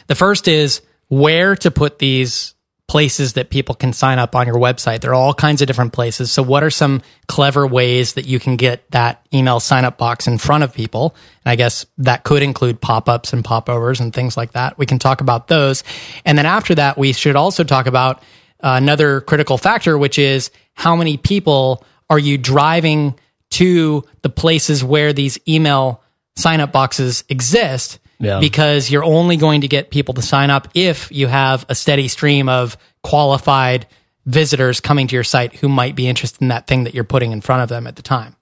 [0.07, 2.52] the first is where to put these
[2.87, 5.01] places that people can sign up on your website.
[5.01, 6.31] There are all kinds of different places.
[6.31, 10.27] So what are some clever ways that you can get that email sign up box
[10.27, 11.15] in front of people?
[11.45, 14.77] And I guess that could include pop-ups and popovers and things like that.
[14.77, 15.83] We can talk about those.
[16.25, 18.17] And then after that, we should also talk about
[18.61, 23.17] uh, another critical factor, which is how many people are you driving
[23.51, 26.03] to the places where these email
[26.35, 28.39] sign up boxes exist yeah.
[28.39, 32.07] because you're only going to get people to sign up if you have a steady
[32.07, 33.85] stream of qualified
[34.25, 37.31] visitors coming to your site who might be interested in that thing that you're putting
[37.31, 38.35] in front of them at the time.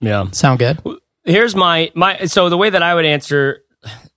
[0.00, 0.30] Yeah.
[0.32, 0.80] Sound good?
[1.24, 3.62] Here's my my so the way that I would answer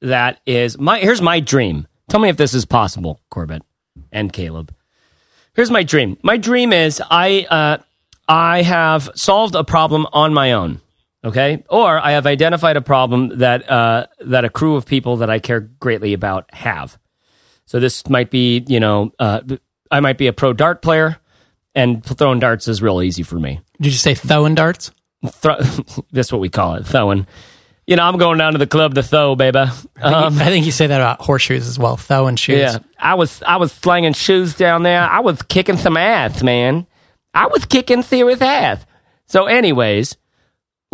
[0.02, 1.88] that is my here's my dream.
[2.10, 3.64] Tell me if this is possible, Corbett
[4.12, 4.74] and Caleb.
[5.56, 6.18] Here's my dream.
[6.24, 7.84] My dream is I uh
[8.28, 10.80] I have solved a problem on my own.
[11.24, 11.64] Okay.
[11.70, 15.40] Or I have identified a problem that, uh, that a crew of people that I
[15.40, 16.98] care greatly about have.
[17.66, 19.42] So this might be, you know, uh,
[19.90, 21.18] I might be a pro dart player
[21.76, 23.62] and throwing darts is real easy for me.
[23.80, 24.92] Did you say throwing darts?
[25.28, 25.56] Throw,
[26.12, 27.26] that's what we call it, throwing.
[27.88, 29.60] You know, I'm going down to the club to throw, baby.
[29.60, 32.60] Um, I, think, um, I think you say that about horseshoes as well, throwing shoes.
[32.60, 35.02] Yeah, I was I was slinging shoes down there.
[35.02, 36.88] I was kicking some ass, man.
[37.34, 38.86] I was kicking serious ass.
[39.28, 40.16] So, anyways,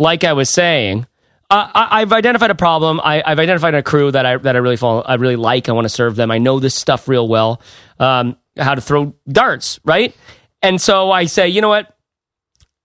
[0.00, 1.06] like I was saying,
[1.50, 3.00] uh, I, have identified a problem.
[3.02, 5.68] I, have identified a crew that I that I really fall, I really like.
[5.68, 6.30] I want to serve them.
[6.30, 7.60] I know this stuff real well.
[7.98, 10.16] Um, how to throw darts, right?
[10.62, 11.96] And so I say, you know what?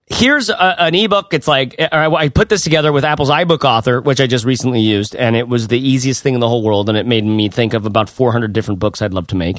[0.08, 1.34] Here's a, an ebook.
[1.34, 5.16] It's like I put this together with Apple's iBook Author, which I just recently used,
[5.16, 6.88] and it was the easiest thing in the whole world.
[6.88, 9.58] And it made me think of about 400 different books I'd love to make.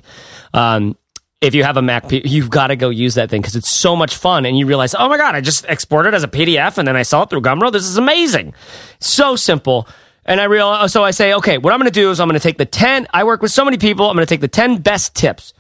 [0.54, 0.98] Um,
[1.39, 3.95] if you have a Mac, you've got to go use that thing because it's so
[3.95, 4.45] much fun.
[4.45, 7.04] And you realize, oh my God, I just exported as a PDF and then I
[7.04, 7.73] saw it through Gumroad.
[7.73, 8.54] This is amazing.
[9.00, 9.88] So simple.
[10.26, 12.28] And I realize, uh, so I say, okay, what I'm going to do is I'm
[12.28, 14.10] going to take the 10, I work with so many people.
[14.10, 15.54] I'm going to take the 10 best tips,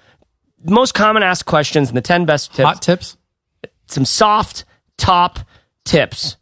[0.63, 2.65] most common asked questions and the 10 best tips.
[2.65, 3.17] Hot tips?
[3.85, 4.65] Some soft
[4.97, 5.39] top
[5.85, 6.37] tips.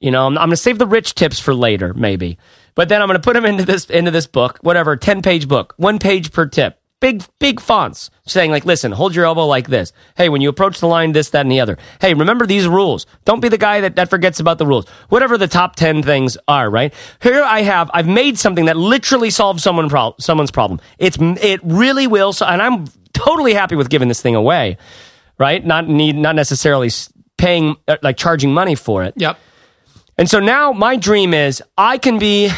[0.00, 2.38] You know, I'm, I'm going to save the rich tips for later, maybe.
[2.74, 5.48] But then I'm going to put them into this, into this book, whatever, 10 page
[5.48, 9.68] book, one page per tip big big fonts saying like listen hold your elbow like
[9.68, 9.92] this.
[10.16, 11.78] Hey when you approach the line this that and the other.
[12.00, 13.06] Hey remember these rules.
[13.24, 14.88] Don't be the guy that, that forgets about the rules.
[15.08, 16.92] Whatever the top 10 things are right?
[17.22, 20.80] Here i have i've made something that literally solves someone pro- someone's problem.
[20.98, 24.76] It's it really will so, and i'm totally happy with giving this thing away
[25.38, 25.64] right?
[25.64, 26.90] Not need not necessarily
[27.36, 29.14] paying uh, like charging money for it.
[29.16, 29.38] Yep.
[30.18, 32.50] And so now my dream is i can be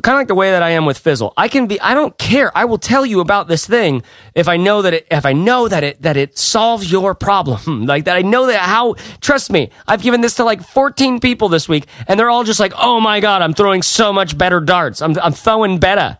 [0.00, 1.32] kind of like the way that I am with Fizzle.
[1.36, 2.56] I can be, I don't care.
[2.56, 4.02] I will tell you about this thing
[4.34, 7.86] if I know that it, if I know that it, that it solves your problem.
[7.86, 11.48] like that I know that how, trust me, I've given this to like 14 people
[11.48, 14.60] this week and they're all just like, oh my God, I'm throwing so much better
[14.60, 15.02] darts.
[15.02, 16.18] I'm, I'm throwing better.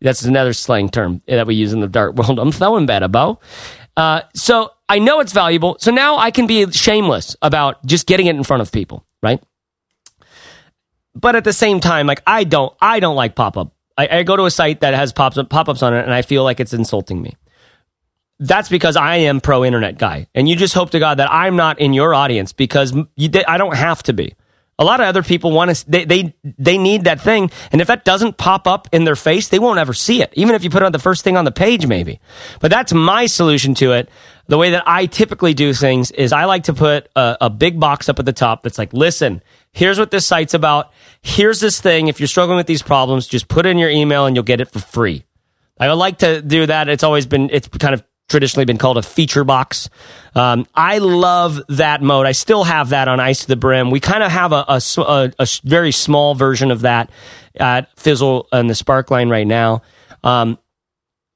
[0.00, 2.38] That's another slang term that we use in the dart world.
[2.40, 3.40] I'm throwing better, Bo.
[3.96, 5.76] Uh, so I know it's valuable.
[5.80, 9.42] So now I can be shameless about just getting it in front of people, right?
[11.20, 13.72] But at the same time, like I don't, I don't like pop up.
[13.96, 16.44] I, I, go to a site that has pop ups on it, and I feel
[16.44, 17.36] like it's insulting me.
[18.38, 21.56] That's because I am pro internet guy, and you just hope to God that I'm
[21.56, 24.34] not in your audience because you, I don't have to be.
[24.80, 27.50] A lot of other people want to, they, they, they need that thing.
[27.72, 30.32] And if that doesn't pop up in their face, they won't ever see it.
[30.34, 32.20] Even if you put on the first thing on the page, maybe.
[32.60, 34.08] But that's my solution to it.
[34.46, 37.80] The way that I typically do things is I like to put a, a big
[37.80, 40.92] box up at the top that's like, listen, here's what this site's about.
[41.22, 42.08] Here's this thing.
[42.08, 44.70] If you're struggling with these problems, just put in your email and you'll get it
[44.70, 45.24] for free.
[45.80, 46.88] I would like to do that.
[46.88, 49.88] It's always been, it's kind of traditionally been called a feature box.
[50.34, 52.26] Um, I love that mode.
[52.26, 53.90] I still have that on Ice to the Brim.
[53.90, 57.10] We kind of have a, a, a, a, very small version of that
[57.56, 59.82] at Fizzle and the Sparkline right now.
[60.22, 60.58] Um,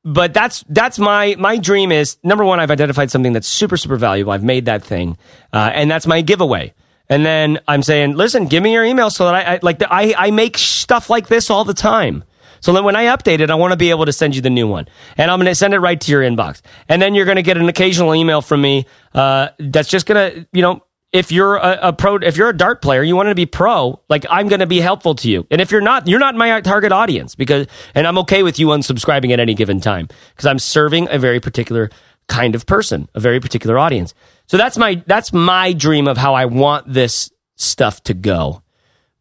[0.05, 2.59] but that's that's my my dream is number one.
[2.59, 4.33] I've identified something that's super super valuable.
[4.33, 5.17] I've made that thing,
[5.53, 6.75] uh, and that's my giveaway.
[7.13, 10.15] And then I'm saying, listen, give me your email so that I, I like I
[10.17, 12.25] I make stuff like this all the time.
[12.61, 14.49] So then when I update it, I want to be able to send you the
[14.49, 14.89] new one.
[15.19, 16.63] And I'm going to send it right to your inbox.
[16.89, 20.33] And then you're going to get an occasional email from me uh, that's just going
[20.33, 20.81] to, you know,
[21.13, 24.01] if you're a, a pro, if you're a dart player, you want to be pro,
[24.09, 25.47] like I'm going to be helpful to you.
[25.51, 28.69] And if you're not, you're not my target audience because, and I'm okay with you
[28.69, 31.91] unsubscribing at any given time because I'm serving a very particular
[32.29, 34.15] kind of person, a very particular audience.
[34.53, 38.63] So that's my, that's my dream of how I want this stuff to go.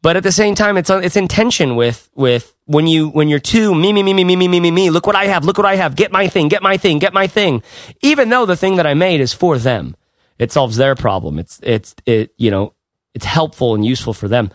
[0.02, 3.40] But at the same time, it's it's in tension with with when you when you're
[3.40, 4.90] too me me me me me me me me me.
[4.90, 5.46] Look what I have.
[5.46, 5.96] Look what I have.
[5.96, 6.50] Get my thing.
[6.50, 7.00] Get my thing.
[7.00, 7.64] Get my thing.
[8.02, 9.96] Even though the thing that I made is for them,
[10.38, 11.40] it solves their problem.
[11.40, 12.74] It's it's it you know
[13.14, 14.52] it's helpful and useful for them.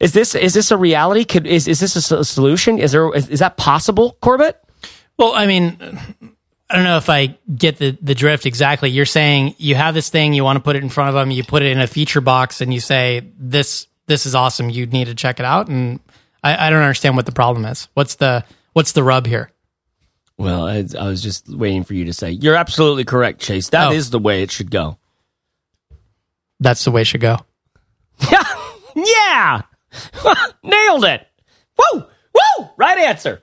[0.00, 1.24] Is this is this a reality?
[1.24, 2.80] Could is is this a solution?
[2.80, 4.58] Is there is, is that possible, Corbett?
[5.18, 5.78] Well, I mean,
[6.72, 8.88] I don't know if I get the, the drift exactly.
[8.88, 11.30] You're saying you have this thing, you want to put it in front of them,
[11.30, 14.70] you put it in a feature box, and you say this this is awesome.
[14.70, 15.68] You need to check it out.
[15.68, 16.00] And
[16.42, 17.88] I, I don't understand what the problem is.
[17.92, 19.50] What's the what's the rub here?
[20.38, 23.68] Well, I, I was just waiting for you to say you're absolutely correct, Chase.
[23.68, 23.92] That oh.
[23.92, 24.96] is the way it should go.
[26.58, 27.36] That's the way it should go.
[28.30, 28.44] Yeah,
[28.94, 29.62] yeah,
[30.62, 31.26] nailed it.
[31.76, 32.04] Woo,
[32.34, 33.42] woo, right answer.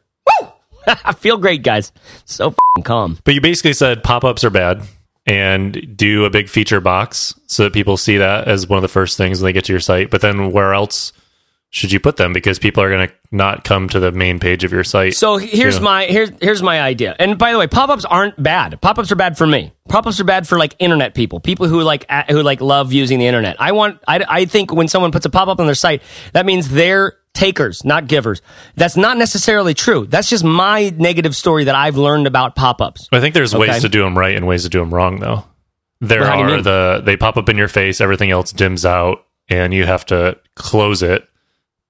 [0.87, 1.91] I feel great, guys.
[2.25, 3.17] So calm.
[3.23, 4.81] But you basically said pop ups are bad
[5.25, 8.87] and do a big feature box so that people see that as one of the
[8.87, 10.09] first things when they get to your site.
[10.09, 11.13] But then where else
[11.71, 12.33] should you put them?
[12.33, 15.13] Because people are going to not come to the main page of your site.
[15.13, 15.85] So here's you know?
[15.85, 17.15] my here's here's my idea.
[17.19, 18.81] And by the way, pop ups aren't bad.
[18.81, 19.71] Pop ups are bad for me.
[19.87, 23.19] Pop ups are bad for like internet people, people who like who like love using
[23.19, 23.57] the internet.
[23.59, 26.01] I want I I think when someone puts a pop up on their site,
[26.33, 28.41] that means they're takers, not givers.
[28.75, 30.05] That's not necessarily true.
[30.05, 33.07] That's just my negative story that I've learned about pop ups.
[33.11, 33.69] I think there's okay?
[33.69, 35.45] ways to do them right and ways to do them wrong, though.
[36.01, 39.73] There well, are the they pop up in your face, everything else dims out, and
[39.73, 41.27] you have to close it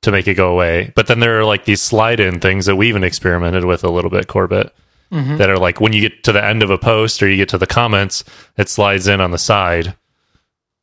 [0.02, 0.92] to make it go away.
[0.96, 3.90] But then there are like these slide in things that we even experimented with a
[3.90, 4.74] little bit, Corbett.
[5.12, 5.38] Mm-hmm.
[5.38, 7.50] That are like when you get to the end of a post or you get
[7.50, 8.24] to the comments,
[8.58, 9.96] it slides in on the side,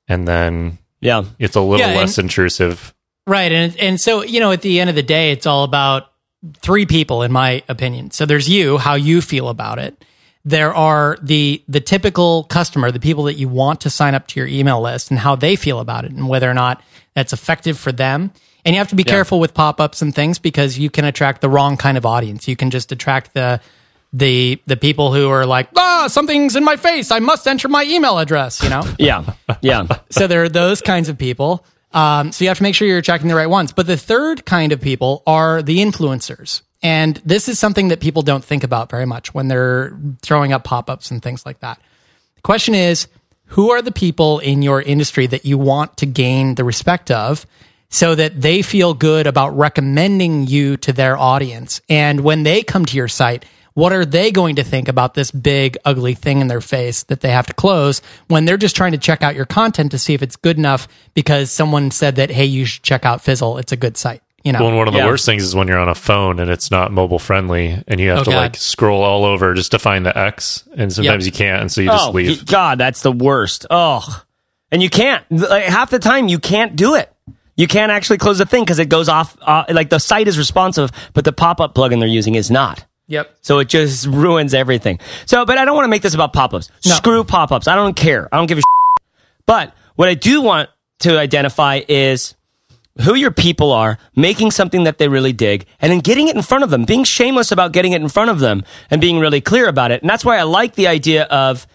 [0.09, 2.93] and then yeah, it's a little yeah, less intrusive
[3.27, 3.51] Right.
[3.51, 6.13] And, and so, you know, at the end of the day, it's all about
[6.59, 8.13] three people, in my opinion.
[8.13, 10.05] So there's you, how you feel about it.
[10.45, 14.41] There are the, the typical customer, the people that you want to sign up to
[14.41, 16.81] your email list and how they feel about it and whether or not
[17.15, 18.31] that's effective for them.
[18.65, 19.13] And you have to be yeah.
[19.13, 22.47] careful with pop ups and things because you can attract the wrong kind of audience.
[22.47, 23.61] You can just attract the,
[24.13, 27.11] the the people who are like, ah, something's in my face.
[27.11, 28.63] I must enter my email address.
[28.63, 28.83] You know?
[28.99, 29.87] yeah, yeah.
[30.11, 31.65] so there are those kinds of people.
[31.97, 33.73] Um, so you have to make sure you're attracting the right ones.
[33.73, 36.61] But the third kind of people are the influencers.
[36.83, 40.63] And this is something that people don't think about very much when they're throwing up
[40.63, 41.81] pop ups and things like that.
[42.35, 43.09] The question is
[43.47, 47.47] who are the people in your industry that you want to gain the respect of
[47.89, 51.81] so that they feel good about recommending you to their audience?
[51.89, 55.31] And when they come to your site, what are they going to think about this
[55.31, 58.93] big, ugly thing in their face that they have to close when they're just trying
[58.93, 62.31] to check out your content to see if it's good enough because someone said that,
[62.31, 63.59] hey, you should check out Fizzle.
[63.59, 64.23] It's a good site.
[64.43, 64.61] You know?
[64.61, 65.07] Well, and one of the yeah.
[65.07, 68.09] worst things is when you're on a phone and it's not mobile friendly and you
[68.09, 68.37] have oh, to God.
[68.37, 70.67] like scroll all over just to find the X.
[70.75, 71.35] And sometimes yep.
[71.35, 71.61] you can't.
[71.61, 72.47] And so you just oh, leave.
[72.47, 73.67] God, that's the worst.
[73.69, 74.25] Oh,
[74.73, 75.23] and you can't.
[75.31, 77.13] Like, half the time, you can't do it.
[77.57, 79.37] You can't actually close the thing because it goes off.
[79.43, 82.87] Uh, like the site is responsive, but the pop up plugin they're using is not.
[83.09, 83.37] Yep.
[83.43, 84.99] So it just ruins everything.
[85.27, 86.71] So, but I don't want to make this about pop ups.
[86.85, 86.95] No.
[86.95, 87.69] Screw pop ups.
[87.69, 88.29] I don't care.
[88.33, 89.07] I don't give a shit.
[89.47, 92.35] But what I do want to identify is
[93.03, 96.43] who your people are, making something that they really dig, and then getting it in
[96.43, 99.41] front of them, being shameless about getting it in front of them and being really
[99.41, 100.01] clear about it.
[100.01, 101.67] And that's why I like the idea of,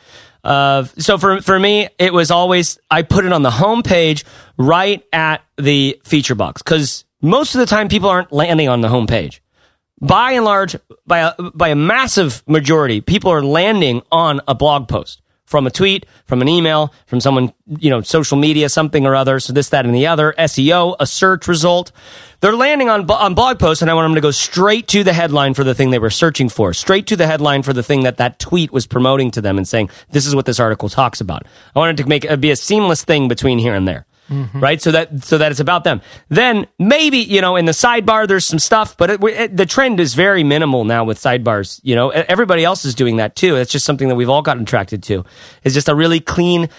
[0.43, 4.23] of, so for, for me, it was always, I put it on the homepage
[4.57, 8.89] right at the feature box because most of the time people aren't landing on the
[8.89, 9.41] home page
[10.01, 10.75] by and large,
[11.05, 15.21] by a, by a massive majority, people are landing on a blog post
[15.51, 19.37] from a tweet, from an email, from someone, you know, social media, something or other.
[19.39, 20.33] So this, that, and the other.
[20.39, 21.91] SEO, a search result.
[22.39, 25.11] They're landing on, on blog posts and I want them to go straight to the
[25.11, 28.03] headline for the thing they were searching for, straight to the headline for the thing
[28.03, 31.19] that that tweet was promoting to them and saying, this is what this article talks
[31.19, 31.45] about.
[31.75, 34.05] I wanted to make it be a seamless thing between here and there.
[34.31, 34.59] Mm-hmm.
[34.61, 34.81] right?
[34.81, 36.01] So that so that it's about them.
[36.29, 39.99] Then maybe you know in the sidebar there's some stuff, but it, it, the trend
[39.99, 41.81] is very minimal now with sidebars.
[41.83, 43.57] You know, everybody else is doing that too.
[43.57, 45.25] It's just something that we've all gotten attracted to.
[45.63, 46.69] It's just a really clean,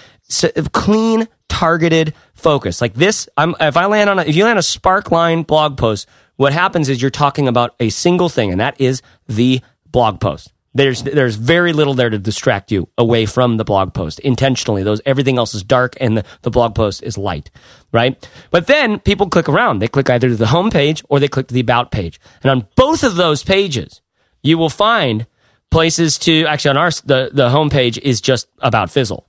[0.73, 2.81] clean, targeted focus.
[2.81, 6.09] Like this, I'm if I land on a, if you land a Sparkline blog post,
[6.37, 10.53] what happens is you're talking about a single thing, and that is the blog post.
[10.75, 14.83] There's there's very little there to distract you away from the blog post intentionally.
[14.83, 17.51] Those everything else is dark and the, the blog post is light,
[17.93, 18.29] right?
[18.51, 19.81] But then people click around.
[19.81, 22.19] They click either to the home page or they click to the about page.
[22.43, 24.01] And on both of those pages,
[24.43, 25.27] you will find
[25.71, 29.27] places to actually on our the the home page is just about Fizzle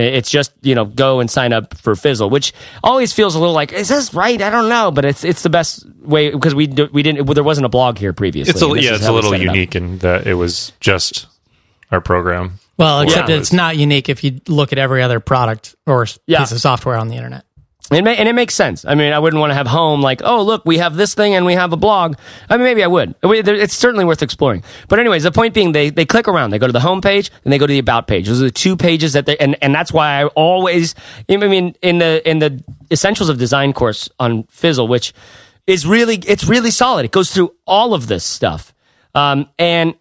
[0.00, 3.54] It's just you know go and sign up for Fizzle, which always feels a little
[3.54, 4.40] like is this right?
[4.40, 7.34] I don't know, but it's it's the best way because we do, we didn't well,
[7.34, 8.50] there wasn't a blog here previously.
[8.52, 11.26] It's a, yeah, it's a little set it unique in that it was just
[11.90, 12.58] our program.
[12.78, 13.36] Well, except Yeah.
[13.36, 16.38] it's not unique if you look at every other product or Yeah.
[16.38, 17.44] piece of software on the internet.
[17.90, 18.84] It may, and it makes sense.
[18.84, 21.34] I mean, I wouldn't want to have home like, oh, look, we have this thing
[21.34, 22.16] and we have a blog.
[22.48, 23.16] I mean, maybe I would.
[23.24, 24.62] It's certainly worth exploring.
[24.86, 26.50] But anyways, the point being, they, they click around.
[26.50, 28.28] They go to the home page and they go to the about page.
[28.28, 30.94] Those are the two pages that they, and, and that's why I always,
[31.28, 32.62] I mean, in the, in the
[32.92, 35.12] essentials of design course on Fizzle, which
[35.66, 37.04] is really, it's really solid.
[37.04, 38.72] It goes through all of this stuff.
[39.16, 39.94] Um, and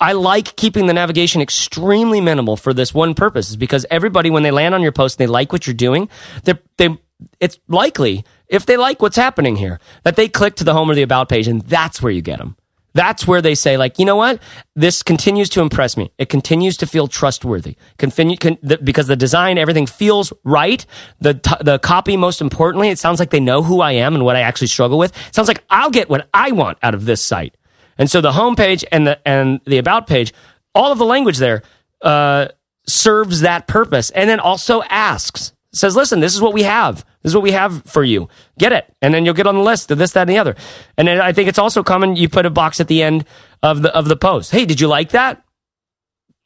[0.00, 4.42] I like keeping the navigation extremely minimal for this one purpose, is because everybody, when
[4.42, 6.08] they land on your post and they like what you're doing,
[6.44, 6.98] they they
[7.40, 10.94] it's likely if they like what's happening here that they click to the home or
[10.94, 12.56] the about page, and that's where you get them.
[12.94, 14.40] That's where they say, like, you know what?
[14.76, 16.12] This continues to impress me.
[16.16, 17.76] It continues to feel trustworthy.
[17.98, 20.86] Continue, con, because the design, everything feels right.
[21.20, 24.24] The t- the copy, most importantly, it sounds like they know who I am and
[24.24, 25.10] what I actually struggle with.
[25.26, 27.56] It sounds like I'll get what I want out of this site.
[27.98, 30.32] And so the homepage and the and the about page,
[30.74, 31.62] all of the language there
[32.02, 32.48] uh,
[32.86, 37.04] serves that purpose, and then also asks, says, "Listen, this is what we have.
[37.22, 38.28] This is what we have for you.
[38.58, 40.56] Get it, and then you'll get on the list of this, that, and the other."
[40.98, 42.16] And then I think it's also common.
[42.16, 43.24] You put a box at the end
[43.62, 44.50] of the of the post.
[44.50, 45.42] Hey, did you like that?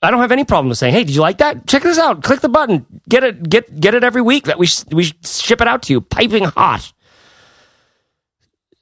[0.00, 1.66] I don't have any problem with saying, "Hey, did you like that?
[1.66, 2.22] Check this out.
[2.22, 2.86] Click the button.
[3.08, 3.48] Get it.
[3.48, 4.44] Get get it every week.
[4.44, 6.92] That we sh- we ship it out to you, piping hot."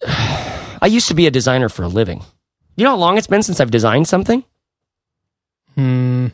[0.06, 2.22] I used to be a designer for a living.
[2.76, 4.44] You know how long it's been since I've designed something?
[5.74, 6.26] Hmm,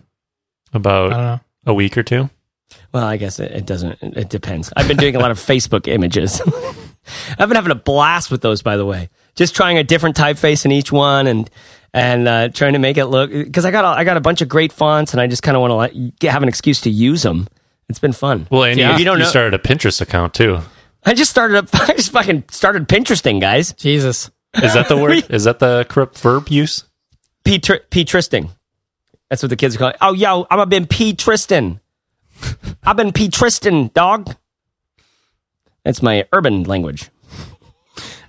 [0.72, 1.40] I About don't know.
[1.66, 2.30] a week or two.
[2.93, 3.99] Well, I guess it, it doesn't.
[4.03, 4.72] It depends.
[4.76, 6.40] I've been doing a lot of Facebook images.
[7.38, 9.09] I've been having a blast with those, by the way.
[9.34, 11.51] Just trying a different typeface in each one, and
[11.95, 14.40] and uh, trying to make it look because I got a, I got a bunch
[14.43, 17.22] of great fonts, and I just kind of want to have an excuse to use
[17.22, 17.49] them.
[17.88, 18.47] It's been fun.
[18.51, 18.88] Well, and Yeah.
[18.88, 20.61] you, If you don't you know- started a Pinterest account too.
[21.05, 21.68] I just started up.
[21.74, 23.72] I just fucking started Pinteresting, guys.
[23.72, 24.30] Jesus.
[24.55, 25.24] Is that the word?
[25.30, 26.84] Is that the correct verb use?
[27.44, 28.50] P Tristing.
[29.30, 29.96] That's what the kids call it.
[30.00, 31.80] Oh, yo, I'm a been P Tristan.
[32.84, 34.36] I've been P Tristan, dog.
[35.84, 37.11] That's my urban language.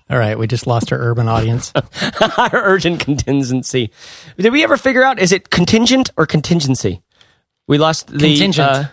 [0.10, 1.72] All right, we just lost our urban audience.
[2.38, 3.92] Our urgent contingency.
[4.38, 7.02] Did we ever figure out is it contingent or contingency?
[7.68, 8.60] We lost the Contingent.
[8.60, 8.84] Uh,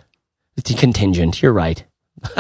[0.57, 1.43] the contingent.
[1.43, 1.85] You're right.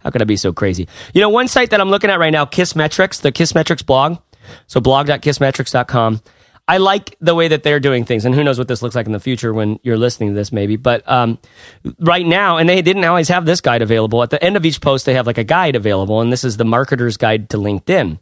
[0.00, 0.86] How could I be so crazy?
[1.14, 4.18] You know, one site that I'm looking at right now, Kissmetrics, the Kissmetrics blog.
[4.66, 6.20] So blog.kissmetrics.com.
[6.68, 9.06] I like the way that they're doing things, and who knows what this looks like
[9.06, 10.76] in the future when you're listening to this, maybe.
[10.76, 11.38] But um,
[11.98, 14.22] right now, and they didn't always have this guide available.
[14.22, 16.58] At the end of each post, they have like a guide available, and this is
[16.58, 18.20] the marketer's guide to LinkedIn.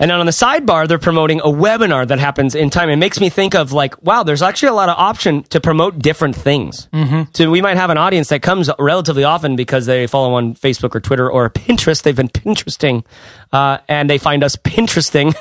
[0.00, 2.88] And then on the sidebar, they're promoting a webinar that happens in time.
[2.88, 5.98] It makes me think of like, wow, there's actually a lot of option to promote
[5.98, 6.88] different things.
[6.94, 7.30] Mm-hmm.
[7.34, 10.94] So we might have an audience that comes relatively often because they follow on Facebook
[10.94, 12.02] or Twitter or Pinterest.
[12.02, 13.04] They've been Pinteresting,
[13.52, 15.34] uh, and they find us Pinteresting.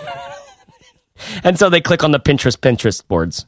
[1.45, 3.45] and so they click on the Pinterest Pinterest boards.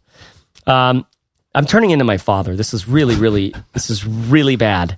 [0.66, 1.06] Um,
[1.54, 2.56] I'm turning into my father.
[2.56, 4.98] This is really, really, this is really bad.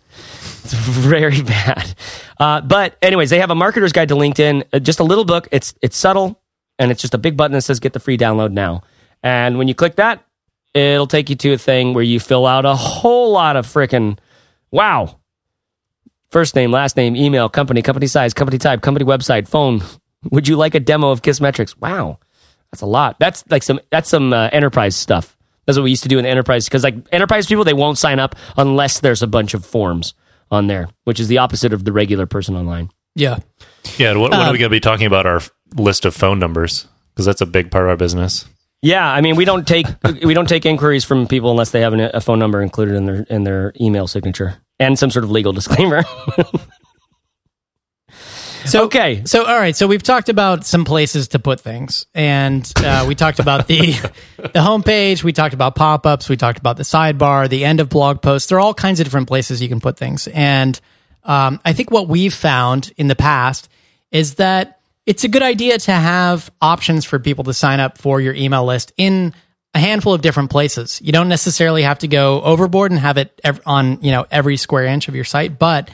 [0.64, 1.93] It's very bad.
[2.39, 4.64] Uh, but anyways, they have a marketer's guide to LinkedIn.
[4.74, 5.47] uh, Just a little book.
[5.51, 6.41] It's it's subtle,
[6.80, 8.84] and it's just a big button that says "Get the free download now."
[9.22, 10.26] And when you click that,
[10.74, 14.18] it'll take you to a thing where you fill out a whole lot of freaking
[14.72, 15.20] wow.
[16.32, 19.82] First name, last name, email, company, company size, company type, company website, phone.
[20.32, 21.78] Would you like a demo of Kissmetrics?
[21.80, 22.18] Wow,
[22.72, 23.18] that's a lot.
[23.20, 25.38] That's like some that's some uh, enterprise stuff.
[25.66, 28.20] That's what we used to do in enterprise because like enterprise people they won't sign
[28.20, 30.14] up unless there's a bunch of forms
[30.53, 32.89] on there, which is the opposite of the regular person online.
[33.15, 33.39] Yeah.
[33.97, 34.13] Yeah.
[34.13, 35.25] What, what Um, are we going to be talking about?
[35.25, 35.41] Our
[35.75, 38.45] list of phone numbers because that's a big part of our business.
[38.81, 39.87] Yeah, I mean we don't take
[40.23, 43.05] we don't take inquiries from people unless they have an, a phone number included in
[43.05, 46.03] their in their email signature and some sort of legal disclaimer.
[48.66, 52.72] So okay, So all right, so we've talked about some places to put things, and
[52.78, 53.91] uh, we talked about the
[54.38, 55.24] the homepage.
[55.24, 56.30] We talked about pop ups.
[56.30, 58.49] We talked about the sidebar, the end of blog posts.
[58.49, 60.80] There are all kinds of different places you can put things, and
[61.24, 63.70] um, I think what we've found in the past
[64.11, 68.22] is that it's a good idea to have options for people to sign up for
[68.22, 69.34] your email list in
[69.74, 71.01] a handful of different places.
[71.03, 74.55] You don't necessarily have to go overboard and have it ev- on you know every
[74.55, 75.91] square inch of your site, but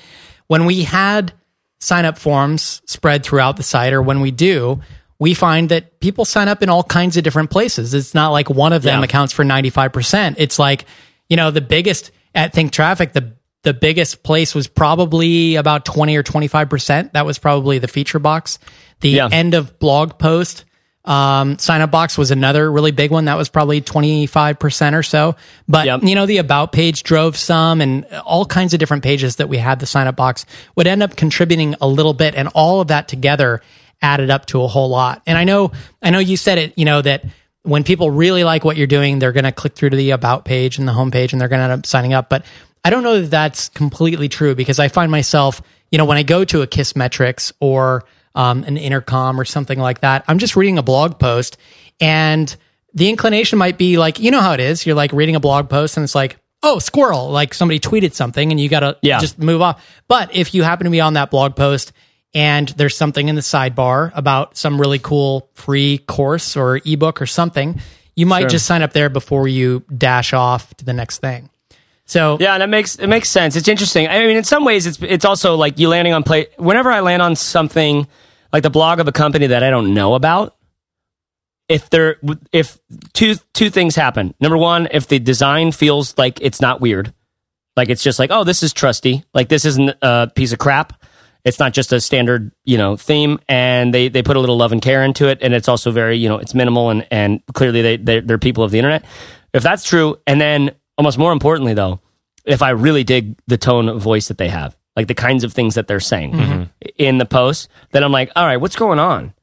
[0.47, 1.33] when we had
[1.79, 4.81] sign up forms spread throughout the site, or when we do,
[5.17, 7.93] we find that people sign up in all kinds of different places.
[7.93, 9.03] It's not like one of them Yeah.
[9.05, 10.35] accounts for 95%.
[10.37, 10.85] It's like,
[11.29, 16.15] you know, the biggest at Think Traffic, the the biggest place was probably about 20
[16.15, 17.11] or 25%.
[17.11, 18.57] That was probably the feature box.
[19.01, 19.27] The Yeah.
[19.29, 20.63] end of blog post
[21.09, 23.25] Um, sign up box was another really big one.
[23.25, 25.35] That was probably 25% or so.
[25.67, 26.03] But, Yep.
[26.03, 29.57] you know, the about page drove some and all kinds of different pages that we
[29.57, 30.45] had the sign up box
[30.75, 32.35] would end up contributing a little bit.
[32.35, 33.61] And all of that together
[34.03, 35.23] added up to a whole lot.
[35.25, 37.25] And I know, I know you said it, you know, that
[37.63, 40.45] when people really like what you're doing, they're going to click through to the about
[40.45, 42.29] page and the home page and they're going to end up signing up.
[42.29, 42.45] But
[42.85, 45.59] I don't know that that's completely true because I find myself,
[45.91, 48.05] you know, when I go to a Kissmetrics or
[48.35, 51.57] um, an intercom or something like that, I'm just reading a blog post
[51.99, 52.53] and
[52.93, 54.85] the inclination might be like, you know how it is.
[54.85, 58.51] You're like reading a blog post and it's like, oh, squirrel, like somebody tweeted something
[58.51, 59.19] and you got to Yeah.
[59.19, 59.83] just move off.
[60.07, 61.91] But if you happen to be on that blog post
[62.33, 67.25] and there's something in the sidebar about some really cool free course or ebook or
[67.25, 67.79] something,
[68.15, 68.49] you might Sure.
[68.49, 71.49] just sign up there before you dash off to the next thing.
[72.09, 73.55] So Yeah, and it makes it makes sense.
[73.55, 74.07] It's interesting.
[74.07, 76.47] I mean, in some ways, it's it's also like you landing on play.
[76.57, 78.07] Whenever I land on something
[78.51, 80.55] like the blog of a company that I don't know about,
[81.67, 82.17] if there
[82.51, 82.79] if
[83.13, 84.33] two two things happen.
[84.41, 87.13] Number one, if the design feels like it's not weird,
[87.77, 89.23] like it's just like oh, this is trusty.
[89.35, 91.03] Like this isn't a piece of crap.
[91.45, 94.71] It's not just a standard you know theme, and they they put a little love
[94.71, 97.83] and care into it, and it's also very you know it's minimal and and clearly
[97.83, 99.05] they they're, they're people of the internet.
[99.53, 102.01] If that's true, and then almost more importantly though,
[102.43, 105.53] if I really dig the tone of voice that they have, like the kinds of
[105.53, 109.33] things that they're saying in the post, then I'm like, all right, what's going on?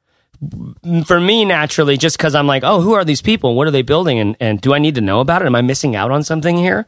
[1.06, 3.54] For me, naturally, just because I'm like, oh, who are these people?
[3.54, 4.18] What are they building?
[4.18, 5.46] And, and do I need to know about it?
[5.46, 6.86] Am I missing out on something here?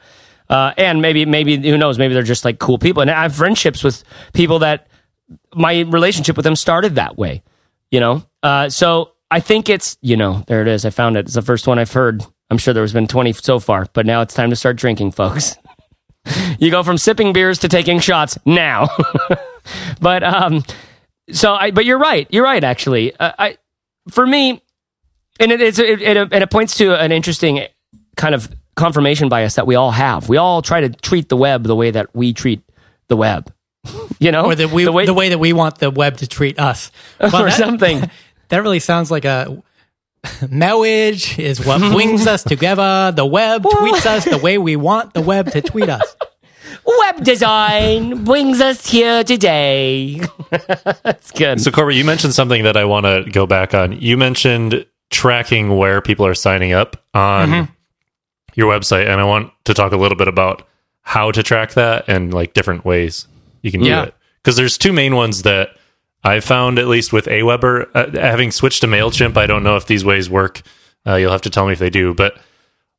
[0.50, 1.98] Uh, and maybe, maybe who knows?
[1.98, 3.00] Maybe they're just like cool people.
[3.00, 4.04] And I have friendships with
[4.34, 4.88] people that
[5.54, 7.42] my relationship with them started that way.
[7.90, 10.84] You know, uh, so I think it's you know there it is.
[10.84, 11.20] I found it.
[11.20, 12.22] It's the first one I've heard.
[12.50, 15.12] I'm sure there has been 20 so far, but now it's time to start drinking,
[15.12, 15.56] folks.
[16.58, 18.88] you go from sipping beers to taking shots now.
[20.00, 20.64] but um,
[21.30, 22.26] so I, but you're right.
[22.30, 22.62] You're right.
[22.62, 23.58] Actually, uh, I
[24.10, 24.62] for me,
[25.38, 27.66] and it, it's it, it, and it points to an interesting
[28.16, 30.28] kind of confirmation bias that we all have.
[30.28, 32.62] We all try to treat the web the way that we treat
[33.08, 33.52] the web.
[34.20, 36.90] You know, or the, we, the, way, that we want the web to treat us.
[37.20, 38.10] or that- something.
[38.48, 39.62] That really sounds like a
[40.50, 43.12] marriage is what brings us together.
[43.14, 46.16] The web tweets us the way we want the web to tweet us.
[47.00, 50.22] Web design brings us here today.
[51.02, 51.60] That's good.
[51.60, 54.00] So, Corbett, you mentioned something that I want to go back on.
[54.00, 57.72] You mentioned tracking where people are signing up on mm-hmm.
[58.54, 60.66] your website, and I want to talk a little bit about
[61.02, 63.26] how to track that and like different ways
[63.62, 64.02] you can Yeah.
[64.02, 64.14] do it.
[64.42, 65.70] Because there's two main ones that
[66.28, 67.88] I found, at least with Aweber.
[67.94, 70.60] Uh, having switched to Mailchimp, I don't know if these ways work.
[71.06, 72.38] Uh, you'll have to tell me if they do, but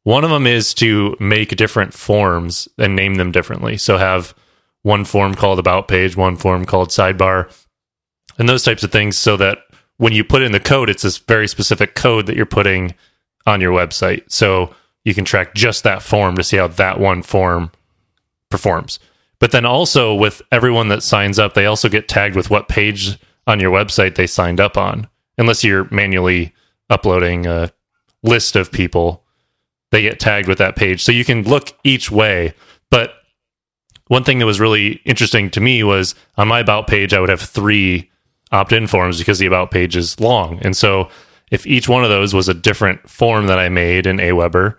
[0.04, 3.78] one of them is to make different forms and name them differently.
[3.78, 4.34] So have
[4.82, 7.54] one form called about page, one form called sidebar,
[8.40, 9.60] and those types of things so that
[9.98, 12.96] when you put in the code, it's this very specific code that you're putting
[13.46, 14.24] on your website.
[14.32, 14.74] So
[15.04, 17.72] you can track just that form to see how that one form
[18.50, 19.00] performs.
[19.40, 23.18] But then also with everyone that signs up, they also get tagged with what page
[23.48, 25.08] on your website they signed up on.
[25.38, 26.54] Unless you're manually
[26.90, 27.72] uploading a
[28.22, 29.24] list of people,
[29.92, 31.04] they get tagged with that page.
[31.04, 32.54] So you can look each way.
[32.92, 33.14] But
[34.08, 37.30] one thing that was really interesting to me was on my about page, I would
[37.30, 38.10] have three
[38.52, 40.60] opt in forms because the about page is long.
[40.64, 41.10] And so
[41.52, 44.76] if each one of those was a different form that I made in Aweber,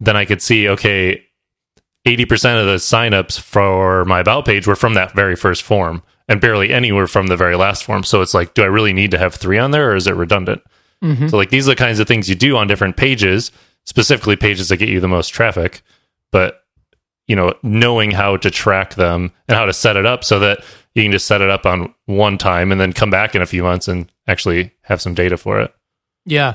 [0.00, 1.25] then I could see, okay,
[2.06, 6.40] 80% of the signups for my about page were from that very first form and
[6.40, 8.04] barely any were from the very last form.
[8.04, 10.14] So it's like, do I really need to have three on there or is it
[10.14, 10.62] redundant?
[11.02, 11.28] Mm-hmm.
[11.28, 13.52] So, like, these are the kinds of things you do on different pages,
[13.84, 15.82] specifically pages that get you the most traffic.
[16.32, 16.62] But,
[17.26, 20.64] you know, knowing how to track them and how to set it up so that
[20.94, 23.46] you can just set it up on one time and then come back in a
[23.46, 25.74] few months and actually have some data for it.
[26.24, 26.54] Yeah.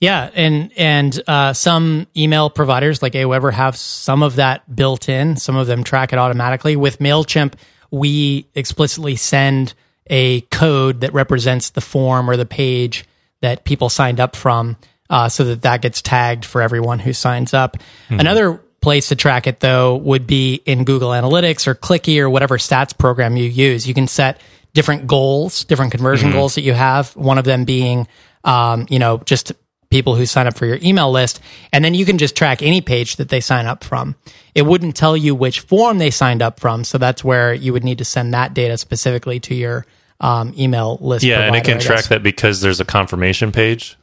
[0.00, 5.36] Yeah, and and uh, some email providers like Aweber have some of that built in.
[5.36, 6.74] Some of them track it automatically.
[6.74, 7.52] With Mailchimp,
[7.90, 9.74] we explicitly send
[10.08, 13.04] a code that represents the form or the page
[13.42, 14.76] that people signed up from,
[15.10, 17.76] uh, so that that gets tagged for everyone who signs up.
[18.08, 22.56] Another place to track it though would be in Google Analytics or Clicky or whatever
[22.56, 23.86] stats program you use.
[23.86, 24.40] You can set
[24.72, 27.14] different goals, different conversion goals that you have.
[27.16, 28.08] One of them being,
[28.44, 29.52] um, you know, just
[29.90, 31.40] people who sign up for your email list.
[31.72, 34.16] And then you can just track any page that they sign up from.
[34.54, 36.84] It wouldn't tell you which form they signed up from.
[36.84, 39.84] So that's where you would need to send that data specifically to your
[40.20, 41.24] um, email list.
[41.24, 43.96] Yeah, and it can track that because there's a confirmation page.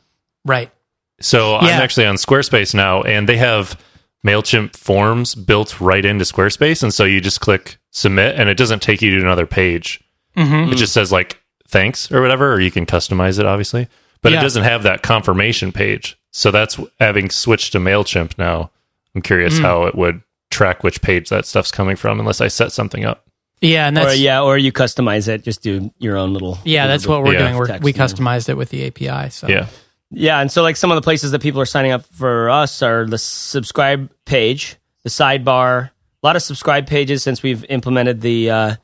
[0.46, 0.72] Right.
[1.20, 3.80] So I'm actually on Squarespace now, and they have
[4.26, 6.84] MailChimp forms built right into Squarespace.
[6.84, 10.02] And so you just click submit, and it doesn't take you to another page.
[10.36, 13.88] It just says, like, thanks or whatever, or you can customize it, obviously.
[14.22, 14.40] But Yeah.
[14.40, 16.18] it doesn't have that confirmation page.
[16.32, 18.72] So that's having switched to Mailchimp now.
[19.16, 22.72] I'm curious how it would track which page that stuff's coming from, unless I set
[22.72, 23.26] something up.
[23.62, 25.44] Yeah, and Or that's yeah, or you customize it.
[25.44, 26.60] Just do your own little.
[26.64, 27.40] yeah, that's what we're Yeah.
[27.40, 27.56] doing.
[27.56, 29.30] We're, we customized it with the API.
[29.32, 29.66] So Yeah,
[30.12, 32.82] Yeah, and so like some of the places that people are signing up for us
[32.84, 38.52] are the subscribe page, the sidebar, a lot of subscribe pages since we've implemented the
[38.52, 38.76] uh,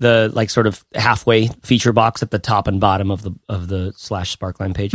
[0.00, 3.68] the like sort of halfway feature box at the top and bottom of the of
[3.68, 4.92] the slash Sparkline page.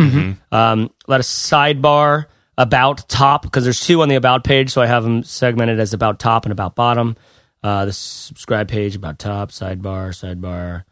[0.51, 2.25] Um, a lot of sidebar
[2.57, 5.93] about top because there's two on the about page, so I have them segmented as
[5.93, 7.15] about top and about bottom.
[7.63, 10.83] Uh, the subscribe page about top, sidebar, sidebar.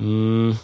[0.00, 0.56] Mm,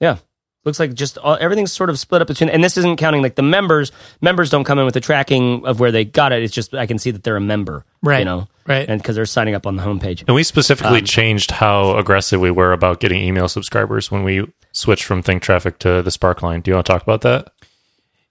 [0.00, 0.18] yeah,
[0.64, 3.34] looks like just all, everything's sort of split up between and this isn't counting like
[3.34, 6.52] the members members don't come in with the tracking of where they got it it's
[6.54, 8.18] just i can see that they're a member Right.
[8.20, 8.88] you know Right.
[8.88, 12.40] and because they're signing up on the homepage and we specifically Um, changed how aggressive
[12.40, 16.62] we were about getting email subscribers when we switched from Think Traffic to the Sparkline.
[16.62, 17.52] Do you want to talk about that?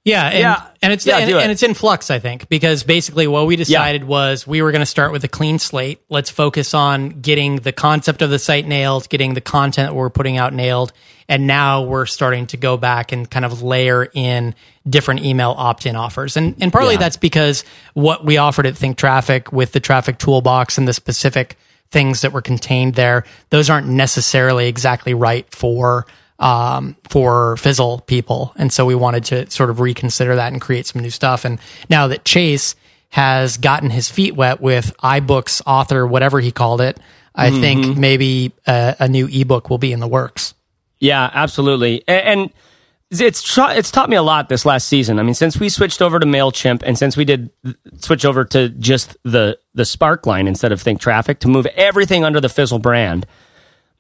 [0.06, 0.62] Yeah, and, Yeah.
[0.82, 1.36] and it's Yeah, and, it.
[1.36, 4.82] and it's in flux, I think, because basically what we decided was we were going
[4.82, 6.00] to start with a clean slate.
[6.10, 10.38] Let's focus on getting the concept of the site nailed, getting the content we're putting
[10.38, 10.94] out nailed,
[11.28, 14.56] and now we're starting to go back and kind of layer in
[14.90, 16.38] different email opt-in offers.
[16.38, 17.00] And and partly Yeah.
[17.02, 21.58] that's because what we offered at Think Traffic with the traffic toolbox and the specific
[21.92, 26.06] things that were contained there, those aren't necessarily exactly right for
[26.40, 28.54] um, for Fizzle people.
[28.56, 31.46] And so we wanted to sort of reconsider that and create some new stuff.
[31.46, 31.60] And
[31.90, 32.76] now that Chase
[33.10, 37.00] has gotten his feet wet with iBooks author, whatever he called it,
[37.36, 40.54] I think maybe a, a new ebook will be in the works.
[41.00, 42.04] Yeah, absolutely.
[42.08, 42.50] A- And,
[43.12, 45.18] it's tra- it's taught me a lot this last season.
[45.18, 47.50] I mean, since we switched over to Mailchimp and since we did
[47.98, 52.40] switch over to just the the Sparkline instead of Think Traffic to move everything under
[52.40, 53.26] the Fizzle brand,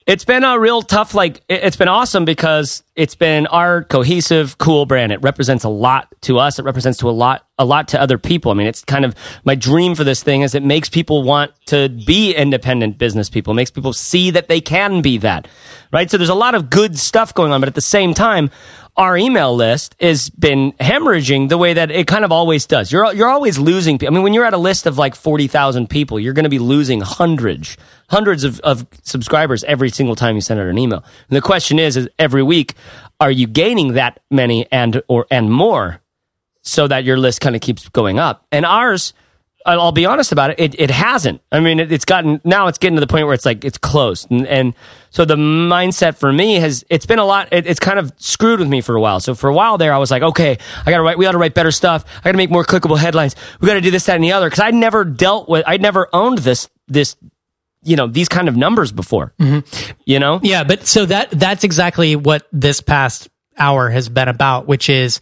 [0.09, 1.13] it's been a real tough.
[1.13, 5.11] Like it- it's been awesome because it's been our cohesive, cool brand.
[5.11, 6.57] It represents a lot to us.
[6.57, 8.51] It represents to a lot a lot to other people.
[8.51, 11.51] I mean, it's kind of my dream for this thing is it makes people want
[11.67, 13.51] to be independent business people.
[13.51, 15.47] It makes people see that they can be that.
[15.93, 16.09] Right?
[16.09, 18.49] So there's a lot of good stuff going on, but at the same time,
[18.99, 22.91] our email list has been hemorrhaging the way that it kind of always does.
[22.91, 23.97] You're you're always losing.
[24.05, 26.49] I mean, when you're at a list of like forty thousand people, you're going to
[26.49, 27.77] be losing hundreds,
[28.09, 31.01] hundreds of, of subscribers every single time you send out an email.
[31.29, 32.73] And the question is, is every week,
[33.21, 36.01] are you gaining that many and or and more,
[36.61, 38.45] so that your list kind of keeps going up?
[38.51, 39.13] And ours.
[39.65, 40.59] I'll be honest about it.
[40.59, 41.41] It, it hasn't.
[41.51, 42.67] I mean, it, it's gotten now.
[42.67, 44.73] It's getting to the point where it's like it's close, and, and
[45.09, 47.49] so the mindset for me has it's been a lot.
[47.51, 49.19] It, it's kind of screwed with me for a while.
[49.19, 51.17] So for a while there, I was like, okay, I got to write.
[51.17, 52.05] We got to write better stuff.
[52.19, 53.35] I got to make more clickable headlines.
[53.59, 54.47] We got to do this, that, and the other.
[54.47, 55.65] Because I never dealt with.
[55.67, 57.15] I never owned this this
[57.83, 59.33] you know these kind of numbers before.
[59.39, 59.91] Mm-hmm.
[60.05, 64.67] You know, Yeah, but so that that's exactly what this past hour has been about,
[64.67, 65.19] which is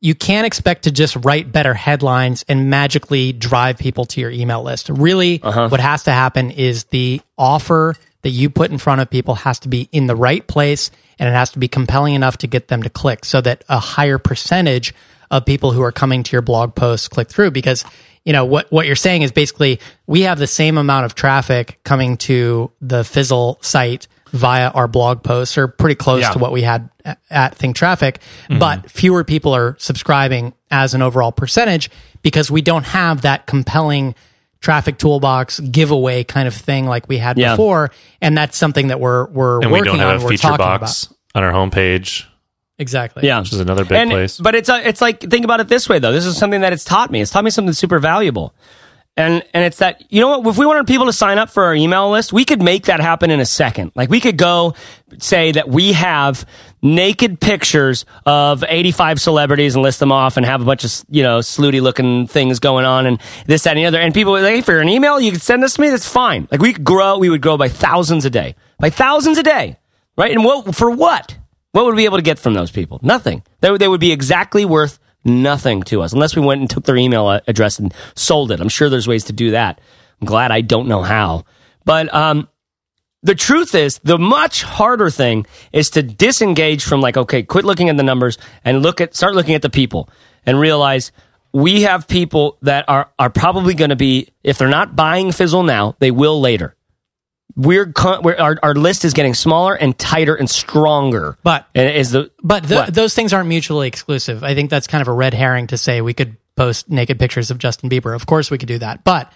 [0.00, 4.62] you can't expect to just write better headlines and magically drive people to your email
[4.62, 4.88] list.
[4.88, 5.68] Really, uh-huh.
[5.68, 9.58] what has to happen is the offer that you put in front of people has
[9.60, 12.68] to be in the right place and it has to be compelling enough to get
[12.68, 14.94] them to click so that a higher percentage
[15.30, 17.84] of people who are coming to your blog posts click through because
[18.24, 21.78] you know what what you're saying is basically we have the same amount of traffic
[21.84, 26.32] coming to the Fizzle site via our blog posts are pretty close Yeah.
[26.32, 26.90] to what we had
[27.30, 28.58] at Think Traffic, mm-hmm.
[28.58, 31.90] but fewer people are subscribing as an overall percentage
[32.22, 34.14] because we don't have that compelling
[34.60, 37.52] traffic toolbox giveaway kind of thing like we had Yeah.
[37.52, 40.30] before and that's something that we're we're And we working don't on have a we're
[40.30, 42.24] feature talking box about on our homepage,
[42.78, 44.38] exactly yeah, which is another big and, place.
[44.38, 46.12] But it's a, it's like think about it this way though.
[46.12, 47.20] This is something that it's taught me.
[47.20, 48.52] It's taught me something super valuable.
[49.18, 50.46] And and it's that you know what?
[50.46, 53.00] If we wanted people to sign up for our email list, we could make that
[53.00, 53.90] happen in a second.
[53.96, 54.74] Like we could go
[55.18, 56.46] say that we have
[56.82, 61.24] naked pictures of 85 celebrities and list them off and have a bunch of you
[61.24, 63.98] know slutty looking things going on and this that and the other.
[63.98, 65.90] And people like, hey, for an email, you could send this to me.
[65.90, 66.46] That's fine.
[66.52, 67.18] Like we could grow.
[67.18, 69.78] We would grow by thousands a day, by thousands a day,
[70.16, 70.30] right?
[70.30, 71.36] And what for what?
[71.72, 73.00] What would we be able to get from those people?
[73.02, 73.42] Nothing.
[73.62, 76.96] They, they would be exactly worth nothing to us unless we went and took their
[76.96, 78.60] email address and sold it.
[78.60, 79.80] I'm sure there's ways to do that.
[80.20, 81.44] I'm glad I don't know how.
[81.84, 82.48] But um,
[83.22, 87.88] the truth is, the much harder thing is to disengage from like, okay, quit looking
[87.88, 90.08] at the numbers and look at start looking at the people
[90.46, 91.12] and realize
[91.52, 95.62] we have people that are are probably going to be if they're not buying Fizzle
[95.62, 96.76] now, they will later.
[97.56, 101.36] We're, con- we're our, our list is getting smaller and tighter and stronger.
[101.42, 102.94] But- And is the But th- What?
[102.94, 104.44] those things aren't mutually exclusive.
[104.44, 107.50] I think that's kind of a red herring to say we could post naked pictures
[107.50, 108.14] of Justin Bieber.
[108.14, 109.32] Of course, we could do that, but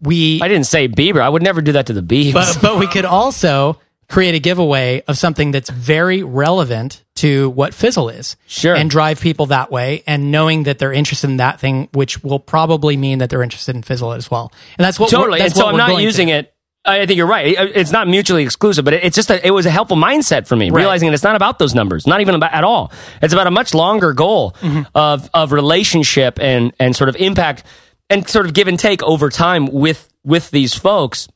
[0.00, 1.20] we I didn't say Bieber.
[1.20, 2.32] I would never do that to the Biebs.
[2.32, 3.78] but but we could also
[4.08, 8.36] create a giveaway of something that's very relevant to what Fizzle is.
[8.46, 8.74] Sure.
[8.74, 12.38] And drive people that way and knowing that they're interested in that thing, which will
[12.40, 14.52] probably mean that they're interested in Fizzle as well.
[14.76, 15.38] And that's what we're- totally.
[15.38, 16.34] that's And so I'm not using to.
[16.34, 16.51] it.
[16.84, 17.54] I think you're right.
[17.56, 20.70] It's not mutually exclusive, but it's just a, it was a helpful mindset for me,
[20.70, 20.80] Right.
[20.80, 22.90] realizing that it's not about those numbers, not even about at all.
[23.22, 24.82] It's about a much longer goal Mm-hmm.
[24.94, 27.62] of of relationship and and sort of impact
[28.10, 31.28] and sort of give and take over time with with these folks.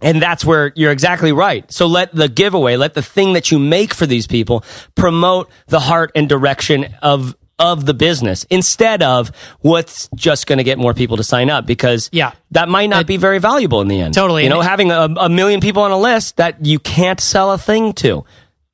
[0.00, 1.70] And that's where you're exactly right.
[1.72, 4.62] So let the giveaway, let the thing that you make for these people
[4.94, 10.64] promote the heart and direction of of the business instead of what's just going to
[10.64, 12.32] get more people to sign up because Yeah.
[12.52, 14.14] that might not be very valuable in the end.
[14.14, 14.44] Totally.
[14.44, 17.58] You know, having a, a million people on a list that you can't sell a
[17.58, 18.24] thing to,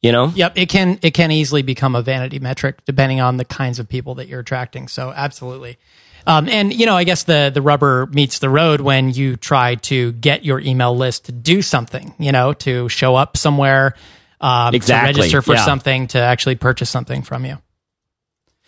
[0.02, 0.32] you know?
[0.34, 3.88] Yep, it can it can easily become a vanity metric depending on the kinds of
[3.88, 4.88] people that you're attracting.
[4.88, 5.78] So absolutely.
[6.26, 9.76] Um, and you know, I guess the the rubber meets the road when you try
[9.76, 12.14] to get your email list to do something.
[12.18, 13.94] You know, to show up somewhere,
[14.40, 15.64] um, Exactly, to register for yeah.
[15.64, 17.58] something, to actually purchase something from you.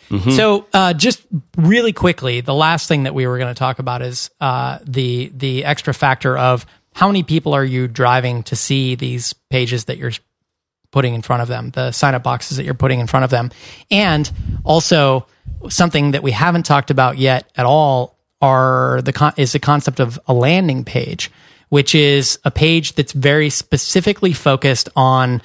[0.08, 0.30] Mm-hmm.
[0.30, 1.22] So, uh, just
[1.56, 5.32] really quickly, the last thing that we were going to talk about is uh, the
[5.34, 9.98] the extra factor of how many people are you driving to see these pages that
[9.98, 10.12] you're
[10.92, 13.30] putting in front of them, the sign up boxes that you're putting in front of
[13.30, 13.50] them,
[13.90, 14.30] and
[14.64, 15.26] also
[15.68, 20.00] something that we haven't talked about yet at all are the con- is the concept
[20.00, 21.30] of a landing page,
[21.68, 25.42] which is a page that's very specifically focused on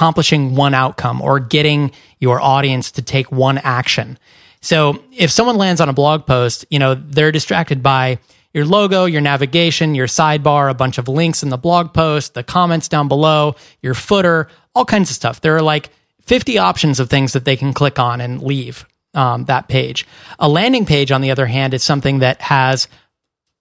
[0.00, 4.18] accomplishing one outcome or getting your audience to take one action.
[4.62, 8.18] So if someone lands on a blog post, you know, they're distracted by
[8.54, 12.42] your logo, your navigation, your sidebar, a bunch of links in the blog post, the
[12.42, 15.42] comments down below, your footer, all kinds of stuff.
[15.42, 15.90] There are like
[16.22, 20.06] 50 options of things that they can click on and leave um, that page.
[20.38, 22.88] A landing page, on the other hand, is something that has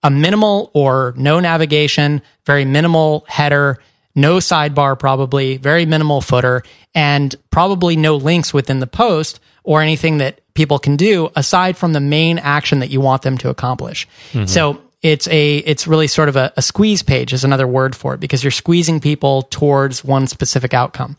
[0.03, 3.79] a minimal or no navigation, very minimal header,
[4.19, 6.63] no sidebar, probably very minimal footer,
[6.93, 11.93] and probably no links within the post or anything that people can do aside from
[11.93, 14.07] the main action that you want them to accomplish.
[14.45, 18.13] So it's a it's really sort of a, a squeeze page is another word for
[18.15, 21.15] it because you're squeezing people towards one specific outcome.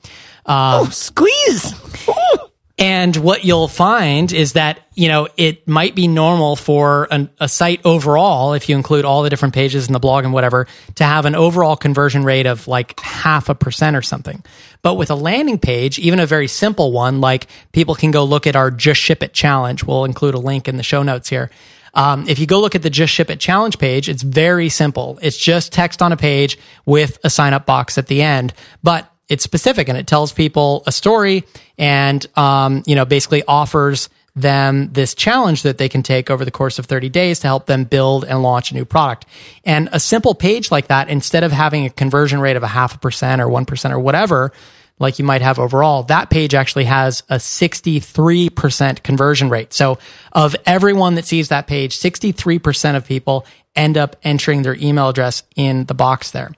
[0.46, 1.74] Um, Squeeze.
[2.80, 7.46] and what you'll find is that, you know, it might be normal for an, a
[7.46, 11.04] site overall, if you include all the different pages in the blog and whatever, to
[11.04, 14.42] have an overall conversion rate of like half a percent or something.
[14.80, 18.46] But with a landing page, even a very simple one, like people can go look
[18.46, 19.84] at our Just Ship It challenge.
[19.84, 21.50] We'll include a link in the show notes here.
[21.92, 25.18] Um, if you go look at the Just Ship It challenge page, it's very simple.
[25.20, 26.56] It's just text on a page
[26.86, 28.54] with a sign up box at the end.
[28.82, 31.44] But it's specific and it tells people a story
[31.78, 36.50] and um, you know basically offers them this challenge that they can take over the
[36.50, 39.26] course of 30 days to help them build and launch a new product.
[39.64, 42.94] And a simple page like that instead of having a conversion rate of a half
[42.94, 44.52] a percent or 1% or whatever
[45.00, 49.72] like you might have overall that page actually has a 63% conversion rate.
[49.72, 49.98] So
[50.32, 55.42] of everyone that sees that page 63% of people end up entering their email address
[55.56, 56.52] in the box there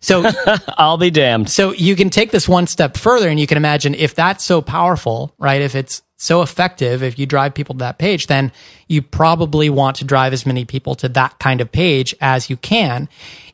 [0.00, 0.30] so
[0.78, 1.50] I'll be damned.
[1.50, 4.60] so you can take this one step further and you can imagine if that's so
[4.60, 5.62] powerful, right?
[5.62, 8.52] If it's so effective, if you drive people to that page, then
[8.88, 12.56] you probably want to drive as many people to that kind of page as you
[12.56, 13.08] can.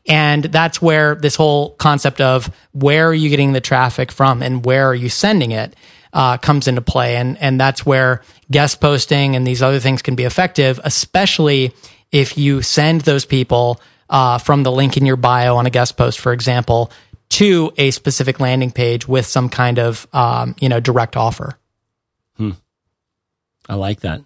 [0.07, 4.65] And that's where this whole concept of where are you getting the traffic from and
[4.65, 5.75] where are you sending it
[6.13, 7.17] uh, comes into play.
[7.17, 11.73] And, and that's where guest posting and these other things can be effective, especially
[12.11, 13.79] if you send those people
[14.09, 16.91] uh, from the link in your bio on a guest post, for example,
[17.29, 21.57] to a specific landing page with some kind of um, you know direct offer.
[22.37, 22.51] Hmm.
[23.67, 24.21] I like that.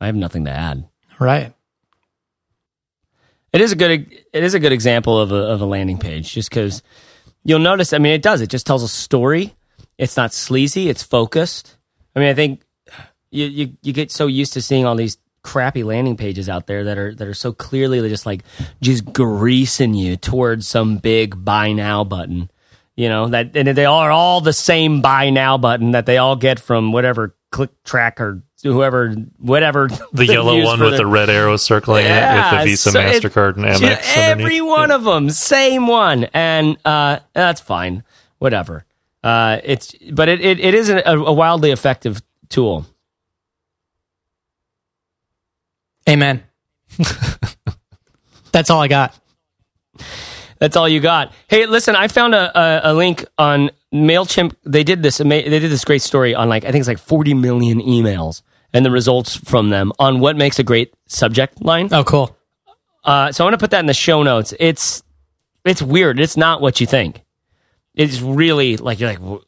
[0.00, 0.88] I have nothing to add.
[1.18, 1.52] Right.
[3.52, 6.32] It is a good it is a good example of a of a landing page
[6.32, 6.82] just because
[7.44, 7.92] you'll notice.
[7.92, 8.40] I mean, it does.
[8.40, 9.54] It just tells a story.
[9.96, 10.88] It's not sleazy.
[10.88, 11.76] It's focused.
[12.14, 12.62] I mean, I think
[13.30, 15.18] you you you get so used to seeing all these
[15.48, 18.42] crappy landing pages out there that are that are so clearly just like
[18.82, 22.50] just greasing you towards some big buy now button.
[22.96, 26.36] You know that and they are all the same buy now button that they all
[26.36, 31.30] get from whatever click track or whoever whatever The yellow one with their- the red
[31.30, 33.80] arrow circling it with the Visa, so Mastercard, and Amex.
[33.80, 38.02] yeah, Every one of them, same one, and uh, that's fine.
[38.38, 38.84] Whatever.
[39.24, 42.84] Uh, it's but it, it, it is a, a wildly effective tool.
[46.08, 46.42] Amen.
[48.52, 49.14] That's all I got.
[50.58, 51.32] That's all you got.
[51.48, 54.54] Hey, listen, I found a, a, a link on Mailchimp.
[54.64, 55.18] They did this.
[55.18, 58.42] They did this great story on like I think it's like 40 million emails
[58.72, 61.88] and the results from them on what makes a great subject line.
[61.92, 62.36] Oh, cool.
[63.04, 64.52] Uh, so I'm going to put that in the show notes.
[64.58, 65.02] It's
[65.64, 66.18] it's weird.
[66.18, 67.22] It's not what you think.
[67.94, 69.44] it's really like you're like "Wh-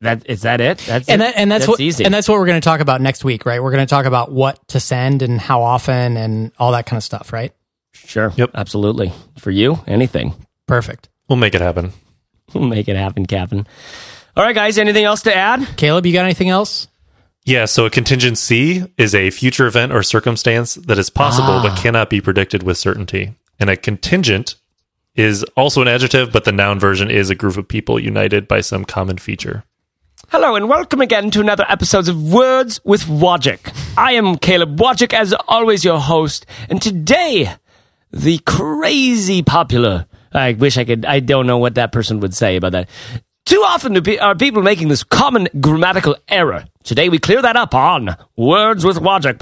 [0.00, 0.78] that is that it?
[0.78, 1.24] That's and it?
[1.24, 2.04] that, and that's, what easy.
[2.04, 3.62] and that's what we're going to talk about next week, right?
[3.62, 6.96] We're going to talk about what to send and how often and all that kind
[6.96, 7.52] of stuff, right?
[7.94, 8.32] sure.
[8.36, 8.50] Yep.
[8.54, 9.12] Absolutely.
[9.38, 10.34] For you, anything.
[10.66, 11.08] Perfect.
[11.28, 11.92] We'll make it happen.
[12.52, 13.66] We'll make it happen, Captain.
[14.36, 14.78] All right, guys.
[14.78, 15.76] Anything else to add?
[15.76, 16.88] Caleb, you got anything else?
[17.44, 21.80] Yeah, so a contingency is a future event or circumstance that is possible but ah.
[21.80, 23.34] cannot be predicted with certainty.
[23.60, 24.56] And a contingent
[25.14, 28.62] is also an adjective, but the noun version is a group of people united by
[28.62, 29.64] some common feature.
[30.28, 33.72] Hello and welcome again to another episode of Words with Wojcik.
[33.96, 37.52] I am Caleb Wojcik, as always, your host, and today,
[38.10, 40.06] the crazy popular.
[40.32, 41.04] I wish I could.
[41.04, 42.88] I don't know what that person would say about that.
[43.46, 46.64] Too often are people making this common grammatical error.
[46.82, 49.38] Today we clear that up on Words with Wojcik.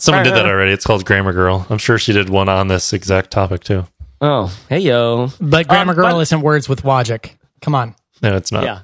[0.00, 0.72] Someone did that already.
[0.72, 1.66] It's called Grammar Girl.
[1.70, 3.86] I'm sure she did one on this exact topic too.
[4.20, 5.28] Oh, hey yo.
[5.40, 7.36] But Grammar Um, Girl but- isn't words with Wojcik.
[7.62, 7.94] Come on.
[8.22, 8.64] No, it's not.
[8.64, 8.80] Yeah.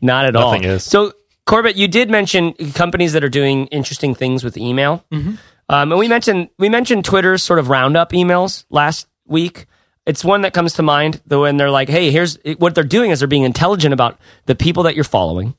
[0.00, 0.52] Not at all.
[0.52, 0.84] Nothing is.
[0.84, 1.12] So,
[1.46, 5.04] Corbett, you did mention companies that are doing interesting things with email.
[5.12, 5.34] Mm-hmm.
[5.68, 9.66] Um, and we mentioned we mentioned Twitter's sort of roundup emails last week.
[10.06, 13.10] It's one that comes to mind though when they're like, "Hey, here's what they're doing
[13.10, 15.54] is they're being intelligent about the people that you're following,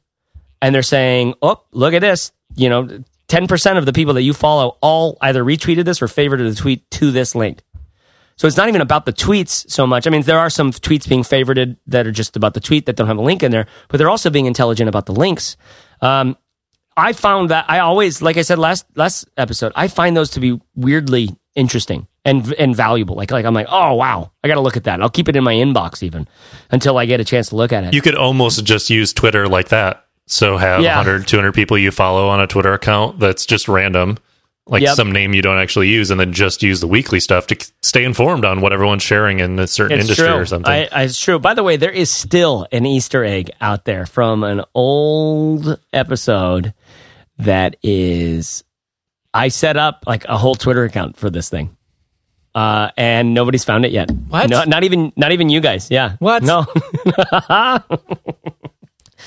[0.61, 2.31] and they're saying, "Oh, look at this!
[2.55, 6.07] You know, ten percent of the people that you follow all either retweeted this or
[6.07, 7.59] favorited the tweet to this link."
[8.37, 10.05] So it's not even about the tweets so much.
[10.07, 12.95] I mean, there are some tweets being favorited that are just about the tweet that
[12.95, 15.57] don't have a link in there, but they're also being intelligent about the links.
[16.01, 16.37] Um,
[16.95, 20.39] I found that I always, like I said last last episode, I find those to
[20.39, 23.15] be weirdly interesting and and valuable.
[23.15, 25.01] Like like I'm like, oh wow, I got to look at that.
[25.01, 26.27] I'll keep it in my inbox even
[26.71, 27.93] until I get a chance to look at it.
[27.93, 30.05] You could almost just use Twitter like that.
[30.27, 30.97] So have Yeah.
[30.97, 34.17] 100, 200 people you follow on a Twitter account that's just random,
[34.69, 34.95] like Yep.
[34.95, 38.03] some name you don't actually use, and then just use the weekly stuff to stay
[38.03, 40.35] informed on what everyone's sharing in a certain It's industry true.
[40.35, 40.71] or something.
[40.71, 41.39] I, I- it's true.
[41.39, 46.73] By the way, there is still an Easter egg out there from an old episode
[47.39, 48.63] that is.
[49.33, 51.77] I set up like a whole Twitter account for this thing,
[52.55, 54.09] uh, and nobody's found it yet.
[54.09, 54.49] What?
[54.49, 55.91] No, not even not even you guys.
[55.91, 56.15] Yeah.
[56.19, 56.41] What?
[56.43, 56.65] No.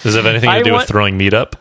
[0.02, 1.54] Does it have anything to do want- with throwing meetup?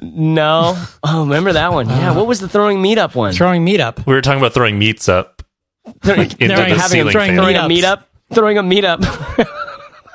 [0.00, 0.82] No.
[1.02, 1.88] Oh, remember that one?
[1.88, 2.14] Yeah.
[2.14, 3.32] What was the throwing meetup one?
[3.32, 4.04] Throwing meetup.
[4.06, 5.42] We were talking about throwing meats up
[6.02, 7.36] Throwing- into Throwing- the having them ceiling throwing fan.
[7.36, 7.82] throwing a Meetups.
[7.82, 8.02] meetup,
[8.34, 9.48] throwing a meetup.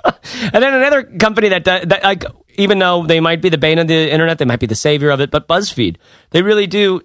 [0.54, 2.26] and then another company that, that, that like
[2.56, 5.10] even though they might be the bane of the internet, they might be the savior
[5.10, 5.98] of it, but BuzzFeed,
[6.32, 7.02] they really do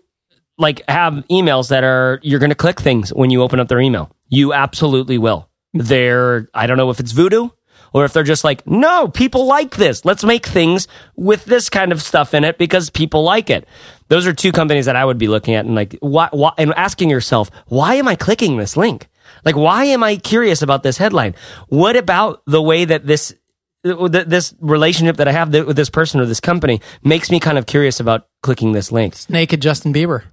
[0.58, 3.80] like have emails that are you're going to click things when you open up their
[3.80, 4.10] email.
[4.28, 5.48] You absolutely will.
[5.72, 7.48] They're I don't know if it's voodoo
[7.92, 10.04] or if they're just like, no, people like this.
[10.04, 13.66] Let's make things with this kind of stuff in it because people like it.
[14.08, 16.72] Those are two companies that I would be looking at and like, why, why, and
[16.74, 19.08] asking yourself, why am I clicking this link?
[19.44, 21.34] Like, why am I curious about this headline?
[21.68, 23.34] What about the way that this,
[23.82, 27.66] this relationship that I have with this person or this company makes me kind of
[27.66, 29.14] curious about clicking this link?
[29.28, 30.24] Naked Justin Bieber.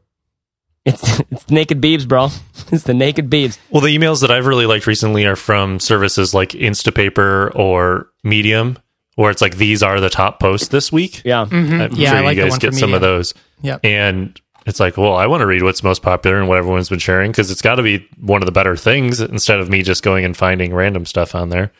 [0.85, 2.29] It's, it's naked beebs, bro.
[2.71, 3.59] It's the naked beebs.
[3.69, 8.77] Well, the emails that I've really liked recently are from services like Instapaper or Medium,
[9.15, 11.21] where it's like these are the top posts this week.
[11.23, 11.45] Yeah.
[11.45, 11.81] Mm-hmm.
[11.81, 13.17] I'm Yeah, sure I like you the guys one get some of Medium.
[13.17, 13.33] those.
[13.61, 13.79] Yep.
[13.83, 16.97] And it's like, well, I want to read what's most popular and what everyone's been
[16.97, 20.01] sharing because it's got to be one of the better things instead of me just
[20.01, 21.71] going and finding random stuff on there.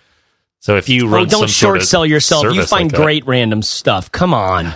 [0.60, 2.44] So if you Oh, don't some short sort of sell yourself.
[2.54, 4.12] You find like that- great random stuff.
[4.12, 4.68] Come on.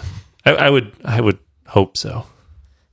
[0.43, 2.25] I, I would, I would hope so.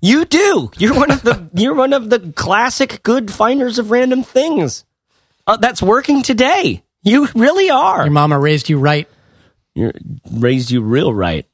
[0.07, 0.71] You do.
[0.79, 4.85] You're one of the you're one of the classic good finders of random things.
[5.49, 6.85] Uh, that's working today.
[7.03, 8.05] You really are.
[8.05, 9.09] Your mama raised you right.
[9.75, 9.95] You're,
[10.31, 11.45] raised you real right.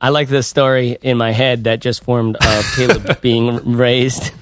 [0.00, 4.32] I like this story in my head that just formed of Caleb being raised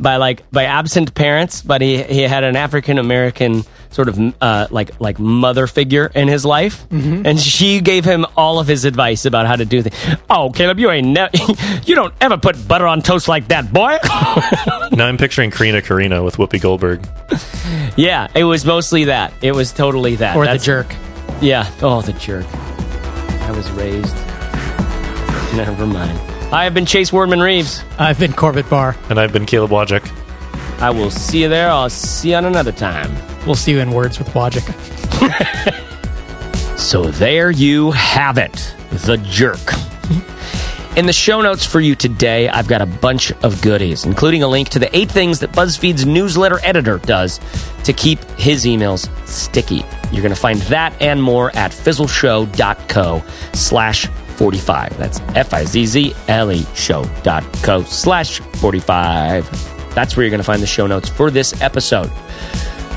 [0.00, 4.66] by like by absent parents, but he he had an African American sort of uh,
[4.70, 9.24] like like mother figure in his life, and she gave him all of his advice
[9.24, 10.18] about how to do things.
[10.28, 11.28] Oh, Caleb, you ain't ne-
[11.84, 13.98] you don't ever put butter on toast like that, boy.
[14.92, 17.06] Now I'm picturing Karina Karina with Whoopi Goldberg.
[17.96, 19.32] yeah, it was mostly that.
[19.40, 20.36] It was totally that.
[20.36, 20.94] Or That's- the jerk.
[21.40, 21.70] Yeah.
[21.80, 22.44] Oh, the jerk.
[22.54, 24.14] I was raised.
[25.56, 26.18] Never mind.
[26.52, 27.82] I have been Chase Wardman Reeves.
[27.98, 28.94] I've been Corbett Barr.
[29.08, 30.06] And I've been Caleb Wojcik.
[30.80, 31.70] I will see you there.
[31.70, 33.14] I'll see you on another time.
[33.46, 35.78] We'll see you in Words with Wojcik.
[36.82, 38.74] So there you have it.
[38.90, 39.60] The jerk.
[40.96, 44.48] In the show notes for you today, I've got a bunch of goodies, including a
[44.48, 47.40] link to the eight things that BuzzFeed's newsletter editor does
[47.84, 49.84] to keep his emails sticky.
[50.10, 53.22] You're going to find that and more at fizzleshow.co
[53.54, 54.06] slash
[54.36, 54.98] 45.
[54.98, 59.71] That's F-I-Z-Z-L-E show.co slash 45.
[59.94, 62.10] That's where you're going to find the show notes for this episode.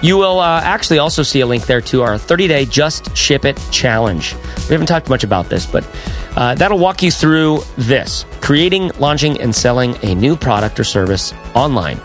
[0.01, 3.43] You will uh, actually also see a link there to our 30 day Just Ship
[3.45, 4.35] It challenge.
[4.67, 5.85] We haven't talked much about this, but
[6.35, 11.33] uh, that'll walk you through this creating, launching, and selling a new product or service
[11.55, 11.99] online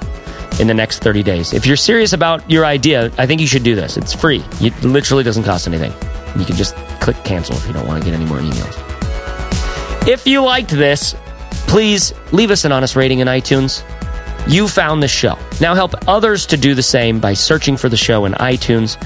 [0.61, 1.53] in the next 30 days.
[1.53, 3.97] If you're serious about your idea, I think you should do this.
[3.97, 5.93] It's free, it literally doesn't cost anything.
[6.39, 10.09] You can just click cancel if you don't want to get any more emails.
[10.09, 11.15] If you liked this,
[11.67, 13.83] please leave us an honest rating in iTunes.
[14.47, 15.39] You found the show.
[15.61, 18.97] Now help others to do the same by searching for the show in iTunes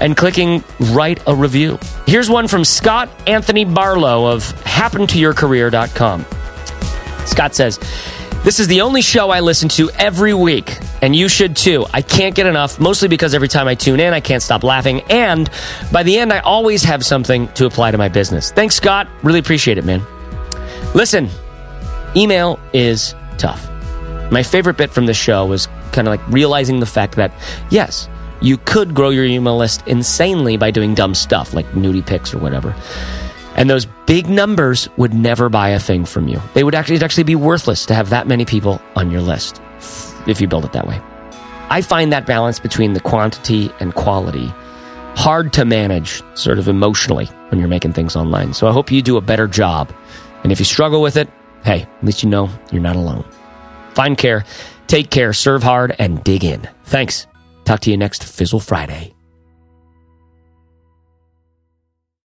[0.00, 1.78] and clicking write a review.
[2.06, 6.24] Here's one from Scott Anthony Barlow of happentoyourcareer.com.
[7.26, 7.78] Scott says,
[8.42, 11.84] This is the only show I listen to every week, and you should too.
[11.92, 15.02] I can't get enough, mostly because every time I tune in, I can't stop laughing,
[15.10, 15.50] and
[15.92, 18.50] by the end, I always have something to apply to my business.
[18.50, 19.08] Thanks, Scott.
[19.22, 20.02] Really appreciate it, man.
[20.94, 21.28] Listen,
[22.16, 23.69] email is tough.
[24.30, 27.32] My favorite bit from this show was kind of like realizing the fact that,
[27.70, 28.08] yes,
[28.40, 32.38] you could grow your email list insanely by doing dumb stuff like nudie pics or
[32.38, 32.74] whatever.
[33.56, 36.40] And those big numbers would never buy a thing from you.
[36.54, 39.60] They would actually, it'd actually be worthless to have that many people on your list
[40.26, 41.00] if you build it that way.
[41.68, 44.52] I find that balance between the quantity and quality
[45.16, 48.54] hard to manage sort of emotionally when you're making things online.
[48.54, 49.92] So I hope you do a better job.
[50.42, 51.28] And if you struggle with it,
[51.64, 53.24] hey, at least you know you're not alone.
[53.94, 54.44] Find care,
[54.86, 56.68] take care, serve hard, and dig in.
[56.84, 57.26] Thanks.
[57.64, 59.14] Talk to you next Fizzle Friday.